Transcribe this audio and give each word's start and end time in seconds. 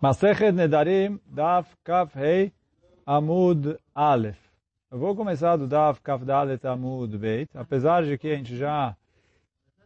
Masechet 0.00 0.52
Nedarim, 0.52 1.20
Daf 1.26 1.76
Kaf 1.84 2.18
Hei 2.18 2.50
Amud 3.06 3.76
Aleph. 3.94 4.38
Eu 4.90 4.98
vou 4.98 5.14
começar 5.14 5.56
do 5.56 5.66
Daf 5.66 6.00
Kaf 6.00 6.24
Dalet 6.24 6.66
Amud 6.66 7.18
Beit, 7.18 7.50
apesar 7.54 8.02
de 8.02 8.16
que 8.16 8.32
a 8.32 8.34
gente 8.34 8.56
já 8.56 8.96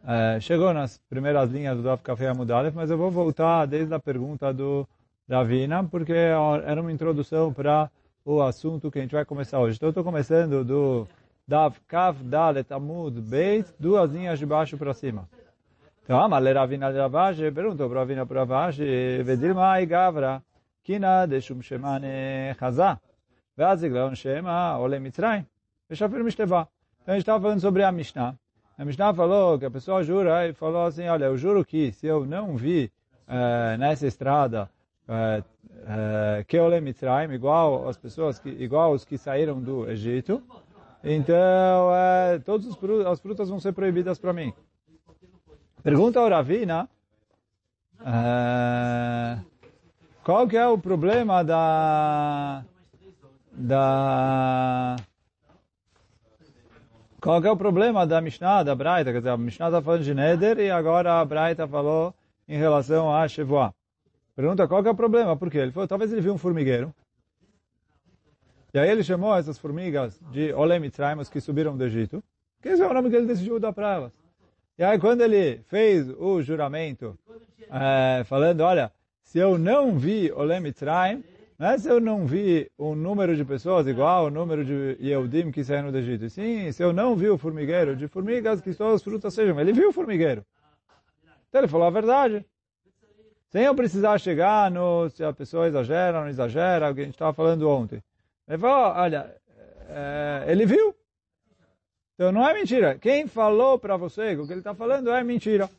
é, 0.07 0.39
chegou 0.39 0.73
nas 0.73 0.97
primeiras 1.09 1.51
linhas 1.51 1.75
do 1.75 1.83
Daf 1.83 2.01
Kaf 2.01 2.23
Hei 2.23 2.29
Amud 2.29 2.49
Aleph, 2.49 2.73
mas 2.73 2.89
eu 2.89 2.97
vou 2.97 3.11
voltar 3.11 3.65
desde 3.65 3.93
a 3.93 3.99
pergunta 3.99 4.53
do 4.53 4.87
Ravina, 5.29 5.83
porque 5.83 6.13
era 6.13 6.79
uma 6.79 6.93
introdução 6.93 7.51
para 7.51 7.91
o 8.23 8.41
assunto 8.41 8.89
que 8.89 8.99
a 8.99 9.01
gente 9.01 9.15
vai 9.15 9.25
começar 9.25 9.59
hoje. 9.59 9.75
Então 9.75 9.87
eu 9.87 9.91
estou 9.91 10.03
começando 10.05 10.63
do 10.63 11.05
Daf 11.45 11.77
Kaf 11.89 12.23
Dalet 12.23 12.73
Amud 12.73 13.19
Beit, 13.19 13.69
duas 13.77 14.09
linhas 14.11 14.39
de 14.39 14.45
baixo 14.45 14.77
para 14.77 14.93
cima. 14.93 15.27
Então, 16.05 16.19
Amale 16.21 16.53
Ravina 16.53 16.93
de 16.93 16.99
Ravashi 16.99 17.51
perguntou 17.51 17.89
para 17.89 18.01
Ravina 18.01 18.27
para 18.27 18.41
Ravashi, 18.41 19.23
Vedirma 19.23 19.81
e 19.81 19.87
Gavra, 19.87 20.39
Kina 20.83 21.25
de 21.25 21.41
Shum 21.41 21.63
Shemane 21.63 22.55
Hazá, 22.61 22.99
Veaziglaon 23.57 24.13
Shema 24.13 24.77
Ole 24.77 24.99
Mitzrayim, 24.99 25.43
Veshapir 25.89 26.23
Mishteva. 26.23 26.67
Então, 27.01 27.11
a 27.11 27.17
gente 27.17 27.23
estava 27.23 27.41
falando 27.41 27.59
sobre 27.59 27.81
a 27.81 27.91
Mishnah. 27.91 28.35
A 28.77 28.85
Mishnah 28.85 29.15
falou 29.15 29.57
que 29.57 29.65
a 29.65 29.71
pessoa 29.71 30.03
jura 30.03 30.47
e 30.47 30.53
falou 30.53 30.85
assim, 30.85 31.07
olha, 31.07 31.25
eu 31.25 31.37
juro 31.37 31.65
que 31.65 31.91
se 31.91 32.05
eu 32.05 32.23
não 32.23 32.55
vi 32.55 32.91
eh, 33.27 33.75
nessa 33.79 34.05
estrada 34.05 34.69
eh, 35.09 35.43
eh, 35.87 36.45
que 36.47 36.59
Ole 36.59 36.81
Mitzrayim, 36.81 37.33
igual 37.33 37.89
as 37.89 37.97
pessoas, 37.97 38.37
que, 38.37 38.49
igual 38.49 38.91
os 38.91 39.03
que 39.03 39.17
saíram 39.17 39.59
do 39.59 39.89
Egito, 39.89 40.43
então, 41.03 41.89
eh, 41.95 42.39
todas 42.45 42.67
as 43.07 43.19
frutas 43.19 43.49
vão 43.49 43.59
ser 43.59 43.73
proibidas 43.73 44.19
para 44.19 44.33
mim. 44.33 44.53
Pergunta 45.85 46.19
ao 46.19 46.27
Ravina, 46.27 46.89
uh, 48.01 49.45
qual 50.23 50.47
que 50.47 50.57
é 50.57 50.67
o 50.67 50.79
problema 50.79 51.43
da, 51.43 52.65
da, 53.51 54.95
qual 57.21 57.39
que 57.39 57.47
é 57.47 57.51
o 57.51 57.55
problema 57.55 58.07
da 58.07 58.19
Mishnah, 58.19 58.63
da 58.63 58.73
Braita? 58.73 59.11
Quer 59.11 59.19
dizer, 59.19 59.29
a 59.29 59.37
Mishnah 59.37 59.67
está 59.67 59.79
falando 59.79 60.03
de 60.03 60.15
Neder 60.15 60.57
e 60.57 60.71
agora 60.71 61.21
a 61.21 61.23
Braita 61.23 61.67
falou 61.67 62.15
em 62.47 62.57
relação 62.57 63.15
a 63.15 63.27
Shevoah. 63.27 63.71
Pergunta 64.35 64.67
qual 64.67 64.81
que 64.81 64.89
é 64.89 64.91
o 64.91 64.95
problema, 64.95 65.37
por 65.37 65.51
quê? 65.51 65.59
Ele 65.59 65.71
falou, 65.71 65.87
talvez 65.87 66.11
ele 66.11 66.21
viu 66.21 66.33
um 66.33 66.39
formigueiro. 66.39 66.91
E 68.73 68.79
aí 68.79 68.89
ele 68.89 69.03
chamou 69.03 69.35
essas 69.35 69.59
formigas 69.59 70.19
de 70.31 70.51
Olem 70.51 70.79
Mitzrayim, 70.79 71.23
que 71.31 71.39
subiram 71.39 71.77
do 71.77 71.83
Egito. 71.83 72.23
Que 72.59 72.69
esse 72.69 72.81
é 72.81 72.87
o 72.87 72.91
nome 72.91 73.11
que 73.11 73.15
ele 73.17 73.27
decidiu 73.27 73.59
dar 73.59 73.71
para 73.71 73.93
elas. 73.93 74.24
E 74.77 74.83
aí 74.83 74.99
quando 74.99 75.21
ele 75.21 75.61
fez 75.67 76.09
o 76.09 76.41
juramento, 76.41 77.17
é, 77.71 78.23
falando, 78.25 78.61
olha, 78.61 78.91
se 79.23 79.39
eu 79.39 79.57
não 79.57 79.97
vi 79.97 80.31
Olem 80.33 80.59
Mitzrayim, 80.59 81.23
não 81.57 81.69
é 81.69 81.77
se 81.77 81.87
eu 81.87 82.01
não 82.01 82.25
vi 82.25 82.69
um 82.77 82.93
número 82.93 83.33
de 83.35 83.45
pessoas 83.45 83.87
igual 83.87 84.25
ao 84.25 84.31
número 84.31 84.65
de 84.65 84.97
Yehudim 85.01 85.51
que 85.51 85.63
saíram 85.63 85.89
do 85.89 85.97
Egito. 85.97 86.29
Sim, 86.29 86.69
se 86.73 86.83
eu 86.83 86.91
não 86.91 87.15
vi 87.15 87.29
o 87.29 87.37
formigueiro 87.37 87.95
de 87.95 88.09
formigas, 88.09 88.59
que 88.59 88.73
todas 88.73 88.95
as 88.95 89.03
frutas 89.03 89.33
sejam. 89.33 89.57
Ele 89.57 89.71
viu 89.71 89.89
o 89.89 89.93
formigueiro. 89.93 90.45
Então 91.47 91.61
ele 91.61 91.69
falou 91.69 91.87
a 91.87 91.91
verdade. 91.91 92.45
Sem 93.47 93.63
eu 93.63 93.73
precisar 93.73 94.17
chegar 94.17 94.69
no 94.69 95.09
se 95.09 95.23
a 95.23 95.31
pessoa 95.31 95.67
exagera 95.67 96.17
ou 96.17 96.23
não 96.23 96.29
exagera, 96.29 96.91
o 96.91 96.93
que 96.93 96.99
a 96.99 97.05
gente 97.05 97.13
estava 97.13 97.31
falando 97.31 97.69
ontem. 97.69 98.03
Ele 98.45 98.57
falou, 98.57 98.93
olha, 98.93 99.33
é, 99.87 100.43
ele 100.47 100.65
viu. 100.65 100.93
Então 102.15 102.31
não 102.31 102.47
é 102.47 102.53
mentira. 102.53 102.97
Quem 102.97 103.27
falou 103.27 103.77
para 103.77 103.97
você 103.97 104.35
o 104.35 104.47
que 104.47 104.53
ele 104.53 104.61
está 104.61 104.73
falando 104.73 105.11
é 105.11 105.23
mentira. 105.23 105.69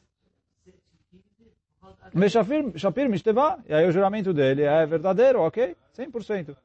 Shapir, 2.28 2.78
Shapir 2.78 3.10
Mishteva, 3.10 3.58
e 3.68 3.74
aí 3.74 3.86
o 3.86 3.92
juramento 3.92 4.32
dele 4.32 4.62
é 4.62 4.86
verdadeiro, 4.86 5.40
ok? 5.40 5.76
100%. 5.96 6.56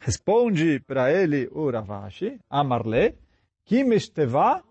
Responde 0.00 0.80
para 0.80 1.12
ele 1.12 1.48
o 1.52 1.70
Ravashi, 1.70 2.40
Amarle, 2.50 3.14
que 3.64 3.84
Mishteva, 3.84 4.62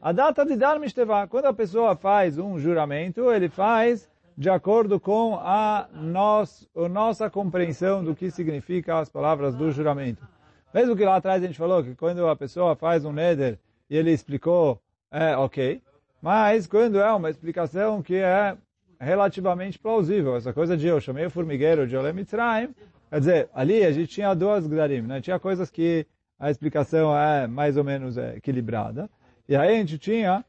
a 0.00 0.12
data 0.12 0.44
de 0.44 0.56
dar 0.56 0.80
Mishteva. 0.80 1.26
Quando 1.28 1.46
a 1.46 1.52
pessoa 1.52 1.94
faz 1.94 2.38
um 2.38 2.58
juramento, 2.58 3.30
ele 3.30 3.48
faz 3.48 4.08
de 4.36 4.48
acordo 4.48 4.98
com 4.98 5.36
a, 5.36 5.88
nos, 5.92 6.68
a 6.74 6.88
nossa 6.88 7.28
compreensão 7.28 8.02
do 8.02 8.14
que 8.14 8.30
significa 8.30 8.98
as 8.98 9.10
palavras 9.10 9.54
do 9.54 9.70
juramento. 9.70 10.26
Mesmo 10.72 10.96
que 10.96 11.04
lá 11.04 11.16
atrás 11.16 11.42
a 11.42 11.46
gente 11.46 11.58
falou 11.58 11.82
que 11.82 11.94
quando 11.94 12.26
a 12.26 12.34
pessoa 12.34 12.74
faz 12.74 13.04
um 13.04 13.12
neder 13.12 13.58
e 13.90 13.96
ele 13.96 14.10
explicou, 14.10 14.80
é 15.10 15.36
ok. 15.36 15.82
Mas 16.20 16.66
quando 16.66 16.98
é 16.98 17.12
uma 17.12 17.28
explicação 17.28 18.02
que 18.02 18.16
é 18.16 18.56
relativamente 18.98 19.78
plausível, 19.78 20.36
essa 20.36 20.52
coisa 20.52 20.76
de 20.76 20.86
eu 20.86 21.00
chamei 21.00 21.26
o 21.26 21.30
formigueiro 21.30 21.86
de 21.86 21.96
Olem 21.96 22.12
Mitzrayim, 22.12 22.74
quer 23.10 23.18
dizer, 23.18 23.48
ali 23.52 23.84
a 23.84 23.92
gente 23.92 24.08
tinha 24.08 24.32
duas 24.32 24.66
Gdarim, 24.66 25.02
né? 25.02 25.20
Tinha 25.20 25.38
coisas 25.38 25.70
que 25.70 26.06
a 26.38 26.50
explicação 26.50 27.16
é 27.16 27.46
mais 27.46 27.76
ou 27.76 27.84
menos 27.84 28.16
equilibrada. 28.16 29.10
E 29.48 29.56
aí 29.56 29.74
a 29.74 29.78
gente 29.78 29.98
tinha 29.98 30.44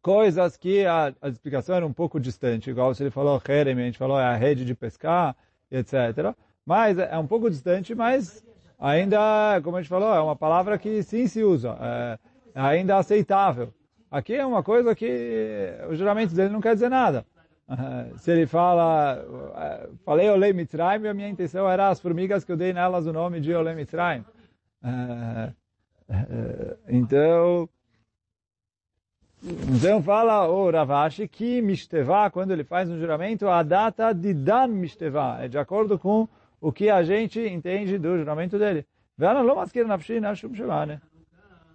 coisas 0.00 0.56
que 0.56 0.86
a, 0.86 1.12
a 1.20 1.28
explicação 1.28 1.74
era 1.74 1.86
um 1.86 1.92
pouco 1.92 2.20
distante, 2.20 2.70
igual 2.70 2.94
se 2.94 3.02
ele 3.02 3.10
falou 3.10 3.42
Herem, 3.48 3.74
a 3.74 3.86
gente 3.86 3.98
falou 3.98 4.20
é 4.20 4.24
a 4.24 4.36
rede 4.36 4.64
de 4.64 4.74
pescar, 4.74 5.34
etc. 5.70 6.34
Mas 6.64 6.98
é 6.98 7.18
um 7.18 7.26
pouco 7.26 7.50
distante, 7.50 7.94
mas 7.94 8.44
ainda, 8.78 9.60
como 9.62 9.76
a 9.76 9.80
gente 9.80 9.88
falou, 9.88 10.14
é 10.14 10.20
uma 10.20 10.36
palavra 10.36 10.78
que 10.78 11.02
sim 11.02 11.26
se 11.26 11.42
usa, 11.42 11.76
é, 11.80 12.18
é 12.54 12.60
ainda 12.60 12.96
aceitável. 12.96 13.72
Aqui 14.10 14.34
é 14.34 14.46
uma 14.46 14.62
coisa 14.62 14.94
que 14.94 15.74
o 15.88 15.94
juramento 15.94 16.34
dele 16.34 16.50
não 16.50 16.60
quer 16.60 16.74
dizer 16.74 16.88
nada. 16.88 17.24
Se 18.18 18.30
ele 18.30 18.46
fala, 18.46 19.24
falei 20.04 20.30
Olei 20.30 20.52
Mitzrayim, 20.52 21.06
a 21.06 21.14
minha 21.14 21.28
intenção 21.28 21.68
era 21.68 21.88
as 21.88 22.00
formigas 22.00 22.44
que 22.44 22.52
eu 22.52 22.56
dei 22.56 22.72
nelas 22.72 23.06
o 23.06 23.12
nome 23.12 23.40
de 23.40 23.52
Olei 23.52 23.74
Mitzrayim. 23.74 24.24
Então, 26.88 27.68
então 29.42 30.02
fala 30.02 30.48
o 30.48 30.70
Ravashi 30.70 31.26
que 31.28 31.60
Mishteva, 31.60 32.30
quando 32.30 32.52
ele 32.52 32.64
faz 32.64 32.88
um 32.88 32.98
juramento, 32.98 33.48
a 33.48 33.62
data 33.62 34.12
de 34.12 34.32
Dan 34.32 34.68
Mishteva, 34.68 35.38
é 35.40 35.48
de 35.48 35.58
acordo 35.58 35.98
com 35.98 36.28
o 36.60 36.72
que 36.72 36.90
a 36.90 37.02
gente 37.02 37.40
entende 37.40 37.98
do 37.98 38.18
juramento 38.18 38.58
dele. 38.58 38.86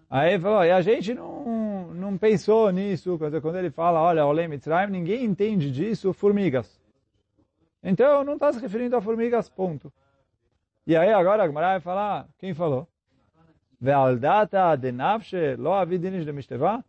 Aí 0.10 0.38
falou, 0.40 0.64
e 0.66 0.72
a 0.72 0.82
gente 0.82 1.14
não, 1.14 1.94
não 1.94 2.18
pensou 2.18 2.70
nisso, 2.72 3.18
quando 3.18 3.58
ele 3.58 3.72
fala, 3.72 4.02
olha, 4.02 4.26
Olem 4.26 4.48
Mitzrayim, 4.48 4.92
ninguém 4.92 5.24
entende 5.24 5.72
disso, 5.72 6.12
formigas. 6.14 6.82
Então 7.82 8.24
não 8.24 8.34
está 8.34 8.52
se 8.52 8.60
referindo 8.60 8.96
a 8.96 9.02
formigas, 9.02 9.50
ponto. 9.50 9.92
E 10.86 10.96
aí 10.96 11.12
agora 11.12 11.44
a 11.44 11.48
Gemara 11.48 11.68
vai 11.68 11.80
falar, 11.80 12.28
quem 12.38 12.54
falou? 12.54 12.88
Ve'aldata 13.80 14.76
de 14.76 14.92
nafshe 14.92 15.56
lo 15.56 15.74
avidinish 15.74 16.26
de 16.26 16.32
mishteva? 16.32 16.84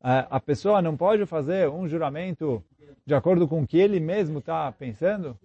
A 0.00 0.38
pessoa 0.38 0.80
não 0.80 0.96
pode 0.96 1.26
fazer 1.26 1.68
um 1.68 1.88
juramento 1.88 2.64
de 3.04 3.14
acordo 3.14 3.48
com 3.48 3.62
o 3.62 3.66
que 3.66 3.78
ele 3.78 3.98
mesmo 3.98 4.38
está 4.38 4.70
pensando? 4.70 5.36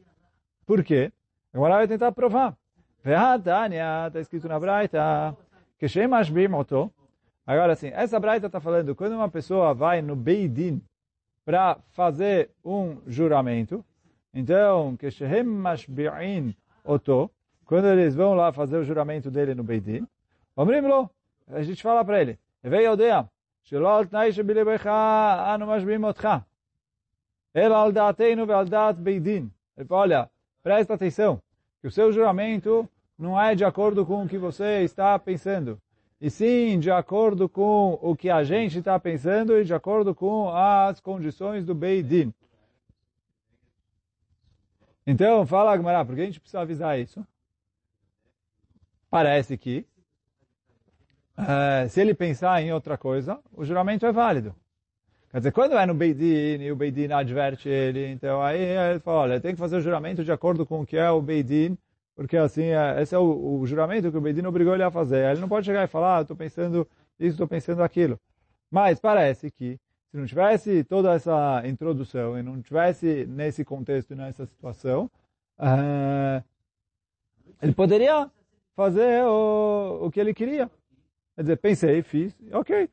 Por 0.66 0.84
quê? 0.84 1.12
Agora 1.53 1.77
vai 1.77 1.89
tentar 1.89 2.12
provar. 2.12 2.56
Ve'atania, 3.05 4.06
está 4.09 4.21
escrito 4.21 4.49
na 4.49 4.59
Braita, 4.59 5.37
que 5.79 5.89
shemash 5.89 6.31
bimoto. 6.31 6.93
Agora 7.47 7.75
sim, 7.75 7.89
essa 7.89 8.21
Braita 8.21 8.47
está 8.47 8.61
falando, 8.61 8.95
quando 8.95 9.12
uma 9.12 9.29
pessoa 9.29 9.73
vai 9.73 10.03
no 10.03 10.15
Beidin 10.15 10.83
para 11.45 11.79
fazer 11.93 12.51
um 12.65 12.99
juramento, 13.06 13.84
então, 14.34 14.97
que 14.97 15.11
shehem 15.11 15.45
mashbi'in 15.45 16.55
oto, 16.84 17.31
quando 17.65 17.87
eles 17.87 18.15
vão 18.15 18.34
lá 18.34 18.53
fazer 18.53 18.77
o 18.77 18.84
juramento 18.84 19.31
dele 19.31 19.55
no 19.55 19.65
Beidin, 19.65 20.06
Omrimlo, 20.55 21.09
a 21.49 21.62
gente 21.62 21.83
fala 21.83 22.05
para 22.05 22.21
ele, 22.21 22.39
Vei 22.62 22.87
odea, 22.89 23.25
שלא 23.62 23.99
על 23.99 24.06
תנאי 24.06 24.33
שבלבך 24.33 24.87
אנו 25.55 25.67
משביעים 25.67 26.05
אותך, 26.05 26.29
אלא 27.56 27.83
על 27.83 27.93
דעתנו 27.93 28.49
ועל 28.49 28.69
דעת 28.69 28.99
בית 28.99 29.23
דין. 29.23 29.49
Ele 29.79 29.84
fala, 29.87 30.00
olha, 30.00 30.31
presta 30.63 30.94
atenção, 30.94 31.42
que 31.81 31.88
o 31.88 31.92
seu 31.92 32.12
juramento 32.12 32.89
não 33.19 33.39
é 33.39 33.54
de 33.54 33.65
acordo 33.65 34.06
com 34.06 34.24
o 34.24 34.27
que 34.27 34.38
você 34.38 34.81
está 34.83 35.19
pensando, 35.19 35.80
e 36.19 36.30
sim 36.30 36.80
de 36.80 36.89
acordo 36.89 37.50
com 37.50 38.00
o 38.01 38.15
que 38.15 38.30
a 38.30 38.44
gente 38.45 38.80
está 38.80 38.98
pensando 38.98 39.60
e 39.60 39.65
de 39.65 39.74
acordo 39.74 40.15
com 40.15 40.50
as 40.50 41.01
condições 41.01 41.65
do 41.65 41.75
Beit 41.75 42.07
Din. 42.07 42.33
Então, 45.06 45.45
fala 45.45 45.74
Agmará, 45.74 46.06
por 46.06 46.15
que 46.15 46.21
a 46.21 46.25
gente 46.25 46.39
precisa 46.39 46.62
avisar 46.62 46.98
isso? 46.98 47.27
Parece 49.09 49.57
que, 49.57 49.86
uh, 51.38 51.89
se 51.89 52.00
ele 52.00 52.13
pensar 52.13 52.63
em 52.63 52.71
outra 52.71 52.98
coisa, 52.98 53.39
o 53.51 53.66
juramento 53.66 54.06
é 54.06 54.12
válido. 54.13 54.56
Quer 55.33 55.39
dizer, 55.39 55.51
quando 55.51 55.75
é 55.75 55.83
no 55.88 55.95
Beidin 55.95 56.62
e 56.62 56.71
o 56.71 56.75
Beidin 56.75 57.12
adverte 57.12 57.68
ele, 57.68 58.06
então 58.12 58.39
aí 58.39 58.62
ele 58.62 59.00
fala, 59.00 59.21
olha, 59.21 59.41
tem 59.41 59.56
que 59.56 59.59
fazer 59.59 59.77
o 59.77 59.81
juramento 59.81 60.24
de 60.24 60.31
acordo 60.31 60.63
com 60.63 60.81
o 60.81 60.85
que 60.85 60.95
é 60.95 61.09
o 61.09 61.24
Beidin, 61.24 61.75
porque 62.15 62.38
assim, 62.38 62.65
esse 63.01 63.15
é 63.15 63.18
o, 63.18 63.59
o 63.59 63.65
juramento 63.65 64.12
que 64.12 64.18
o 64.18 64.21
Beidin 64.21 64.45
obrigou 64.45 64.75
ele 64.75 64.83
a 64.83 64.91
fazer. 64.91 65.31
Ele 65.31 65.41
não 65.41 65.50
pode 65.50 65.65
chegar 65.65 65.83
e 65.83 65.88
falar, 65.88 66.19
ah, 66.19 66.21
estou 66.21 66.38
pensando 66.38 66.88
isso, 67.19 67.31
estou 67.31 67.47
pensando 67.47 67.81
aquilo. 67.81 68.19
Mas 68.69 69.00
parece 69.00 69.50
que, 69.50 69.80
se 70.12 70.18
não 70.18 70.27
tivesse 70.27 70.83
toda 70.83 71.12
essa 71.12 71.63
introdução 71.65 72.38
e 72.38 72.44
não 72.44 72.62
tivesse 72.62 73.25
nesse 73.25 73.65
contexto 73.65 74.12
e 74.12 74.15
nessa 74.15 74.45
situação, 74.45 75.09
uh, 75.57 76.44
ele 77.59 77.74
poderia 77.74 78.30
fazer 78.75 79.24
o, 79.24 80.06
o 80.06 80.12
que 80.12 80.19
ele 80.19 80.31
queria. 80.31 80.69
Quer 81.35 81.41
dizer, 81.41 81.57
pensei, 81.57 82.03
fiz, 82.03 82.38
ok. 82.51 82.88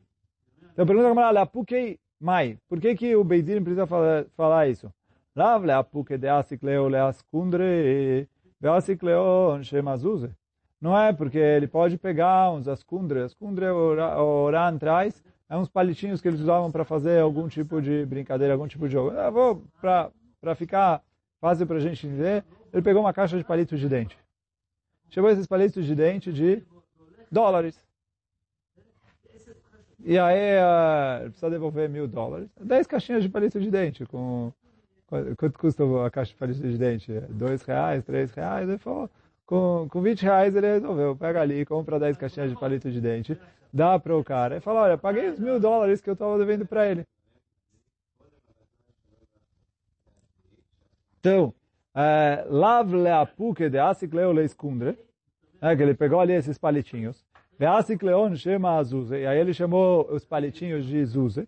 Então 0.73 0.87
pergunta 0.87 1.11
como 1.11 1.21
ela, 1.21 1.45
por 1.45 1.67
que 1.67 1.99
mai? 2.21 2.59
Por 2.69 2.81
que, 2.81 2.95
que 2.95 3.17
o 3.17 3.25
Beidin 3.25 3.63
precisa 3.63 3.87
falar, 3.87 4.27
falar 4.37 4.69
isso? 4.69 4.93
Lav 5.35 5.65
leapuke 5.65 6.19
de 6.19 6.29
asikleo 6.29 6.89
leaskundre 6.89 8.29
veasikleo 8.61 9.63
shemazuze. 9.63 10.31
Não 10.81 10.99
é 10.99 11.13
porque 11.13 11.39
ele 11.39 11.67
pode 11.67 11.99
pegar 11.99 12.51
uns 12.53 12.67
askundre. 12.67 13.21
Askundre, 13.21 13.67
o 13.67 14.45
Oran 14.45 14.79
traz, 14.79 15.23
é 15.49 15.57
uns 15.57 15.69
palitinhos 15.69 16.21
que 16.21 16.29
eles 16.29 16.41
usavam 16.41 16.71
para 16.71 16.85
fazer 16.85 17.21
algum 17.21 17.49
tipo 17.49 17.83
de 17.83 18.07
brincadeira, 18.07 18.55
algum 18.55 18.67
tipo 18.67 18.87
de 18.87 18.93
jogo. 18.93 19.11
Eu 19.11 19.33
vou, 19.33 19.65
para 19.81 20.55
ficar 20.55 21.03
fácil 21.41 21.67
para 21.67 21.77
a 21.77 21.81
gente 21.81 22.07
entender, 22.07 22.45
ele 22.73 22.83
pegou 22.83 23.03
uma 23.03 23.13
caixa 23.13 23.37
de 23.37 23.45
palitos 23.45 23.79
de 23.79 23.89
dente. 23.89 24.19
Chamou 25.11 25.31
esses 25.31 25.47
palitos 25.47 25.85
de 25.85 25.95
dente 25.95 26.33
de 26.33 26.63
dólares. 27.31 27.79
E 30.05 30.19
aí 30.19 30.57
uh, 30.59 31.25
precisa 31.25 31.51
devolver 31.51 31.89
mil 31.89 32.09
dólares. 32.09 32.49
Dez 32.61 32.87
caixinhas 32.87 33.23
de 33.23 33.29
palito 33.29 33.61
de 33.61 33.71
dente. 33.71 34.07
Com, 34.07 34.53
quanto 35.37 35.59
custa 35.59 35.85
a 36.07 36.11
caixa 36.11 36.33
de 36.33 36.39
palito 36.39 36.61
de 36.61 36.79
dente? 36.79 37.13
Dois 37.29 37.63
reais, 37.63 38.05
três 38.05 38.33
reais? 38.33 38.69
Ele 38.69 38.79
falou, 38.79 39.11
com, 39.45 39.89
com 39.91 40.01
20 40.01 40.23
reais 40.23 40.55
ele 40.55 40.67
resolveu. 40.67 41.17
Pega 41.17 41.41
ali, 41.41 41.67
compra 41.67 41.99
10 41.99 42.17
caixinhas 42.17 42.51
de 42.51 42.57
palito 42.57 42.91
de 42.91 43.01
dente, 43.01 43.39
dá 43.73 43.99
para 43.99 44.17
o 44.17 44.25
cara. 44.25 44.57
E 44.57 44.61
fala, 44.61 44.83
olha, 44.83 44.99
paguei 44.99 45.29
os 45.29 45.39
mil 45.39 45.61
dólares 45.61 46.01
que 46.01 46.09
eu 46.09 46.15
estava 46.15 46.39
devendo 46.39 46.65
para 46.65 46.89
ele. 46.89 47.05
Então, 51.19 51.53
é, 51.95 52.47
lav 52.49 52.95
leapuke 52.95 53.69
de 53.69 53.79
asik 53.79 54.15
leo 54.15 54.33
leiskundre, 54.33 54.99
né, 55.61 55.77
que 55.77 55.83
ele 55.83 55.95
pegou 55.95 56.21
ali 56.21 56.33
esses 56.33 56.57
palitinhos. 56.57 57.23
Veasik 57.61 58.03
leon 58.03 58.35
chama 58.37 58.79
azuze, 58.79 59.17
e 59.17 59.27
aí 59.27 59.39
ele 59.39 59.53
chamou 59.53 60.11
os 60.11 60.25
palitinhos 60.25 60.87
de 60.87 61.05
zuze. 61.05 61.47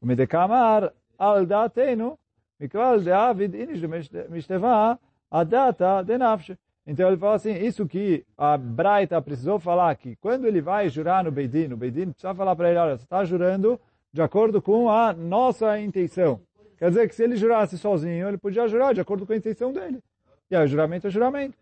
O 0.00 0.06
medekamar 0.06 0.90
al 1.18 1.44
datenu, 1.44 2.18
mikval 2.58 2.98
de 2.98 3.44
inish 3.44 3.82
mishteva 4.30 4.98
adata 5.30 6.02
de. 6.02 6.58
Então 6.86 7.08
ele 7.08 7.18
fala 7.18 7.34
assim, 7.34 7.52
isso 7.52 7.86
que 7.86 8.24
a 8.38 8.56
Braita 8.56 9.20
precisou 9.20 9.58
falar 9.58 9.94
que 9.96 10.16
quando 10.16 10.46
ele 10.46 10.62
vai 10.62 10.88
jurar 10.88 11.22
no 11.22 11.30
Beidin, 11.30 11.74
o 11.74 11.76
Beidin 11.76 12.12
precisa 12.12 12.34
falar 12.34 12.56
para 12.56 12.70
ele, 12.70 12.78
olha, 12.78 12.96
você 12.96 13.04
está 13.04 13.22
jurando 13.22 13.78
de 14.10 14.22
acordo 14.22 14.62
com 14.62 14.88
a 14.88 15.12
nossa 15.12 15.78
intenção. 15.78 16.40
Quer 16.78 16.88
dizer 16.88 17.06
que 17.06 17.14
se 17.14 17.22
ele 17.22 17.36
jurasse 17.36 17.76
sozinho, 17.76 18.28
ele 18.28 18.38
podia 18.38 18.66
jurar 18.66 18.94
de 18.94 19.02
acordo 19.02 19.26
com 19.26 19.34
a 19.34 19.36
intenção 19.36 19.74
dele. 19.74 20.02
E 20.50 20.56
aí 20.56 20.64
o 20.64 20.68
juramento 20.68 21.06
é 21.06 21.10
juramento. 21.10 21.54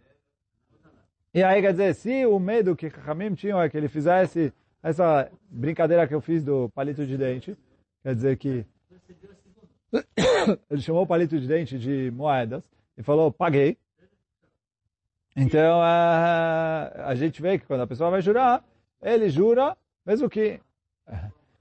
E 1.37 1.43
aí 1.43 1.61
quer 1.61 1.73
dizer, 1.73 1.94
se 1.94 2.25
o 2.25 2.38
medo 2.38 2.75
que 2.75 2.91
Hamim 3.06 3.35
tinha 3.35 3.56
é 3.56 3.69
que 3.69 3.77
ele 3.77 3.88
fizesse 3.88 4.55
essa 4.83 5.31
brincadeira 5.50 6.09
que 6.09 6.15
eu 6.15 6.21
fiz 6.23 6.43
do 6.43 6.71
palito 6.71 7.05
de 7.05 7.15
dente, 7.15 7.55
quer 8.03 8.15
dizer 8.15 8.38
que 8.38 8.65
ele 10.71 10.81
chamou 10.81 11.03
o 11.03 11.06
palito 11.06 11.38
de 11.38 11.47
dente 11.47 11.79
de 11.79 12.11
moedas 12.11 12.65
e 12.97 13.03
falou, 13.03 13.31
paguei. 13.31 13.77
Então, 15.37 15.83
a, 15.83 16.91
a 17.05 17.15
gente 17.15 17.43
vê 17.43 17.59
que 17.59 17.67
quando 17.67 17.82
a 17.82 17.87
pessoa 17.87 18.09
vai 18.09 18.23
jurar, 18.23 18.65
ele 19.03 19.29
jura, 19.29 19.77
mesmo 20.06 20.31
que, 20.31 20.59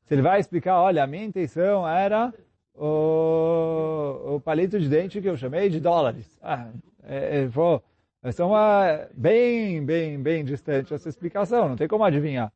se 0.05 0.13
ele 0.13 0.21
vai 0.21 0.39
explicar, 0.39 0.79
olha, 0.79 1.03
a 1.03 1.07
minha 1.07 1.25
intenção 1.25 1.85
era 1.85 2.33
o, 2.73 4.35
o 4.35 4.39
palito 4.39 4.79
de 4.79 4.87
dente 4.87 5.21
que 5.21 5.27
eu 5.27 5.35
chamei 5.35 5.67
de 5.67 5.81
dólares. 5.81 6.39
Ah, 6.41 6.69
é, 7.03 7.41
é, 7.41 7.49
pô, 7.49 7.83
essa 8.25 8.41
é 8.41 8.45
uma 8.45 9.07
bem, 9.13 9.85
bem, 9.85 10.19
bem 10.19 10.43
distante 10.43 10.91
essa 10.91 11.07
explicação, 11.07 11.69
não 11.69 11.75
tem 11.75 11.87
como 11.87 12.03
adivinhar. 12.03 12.51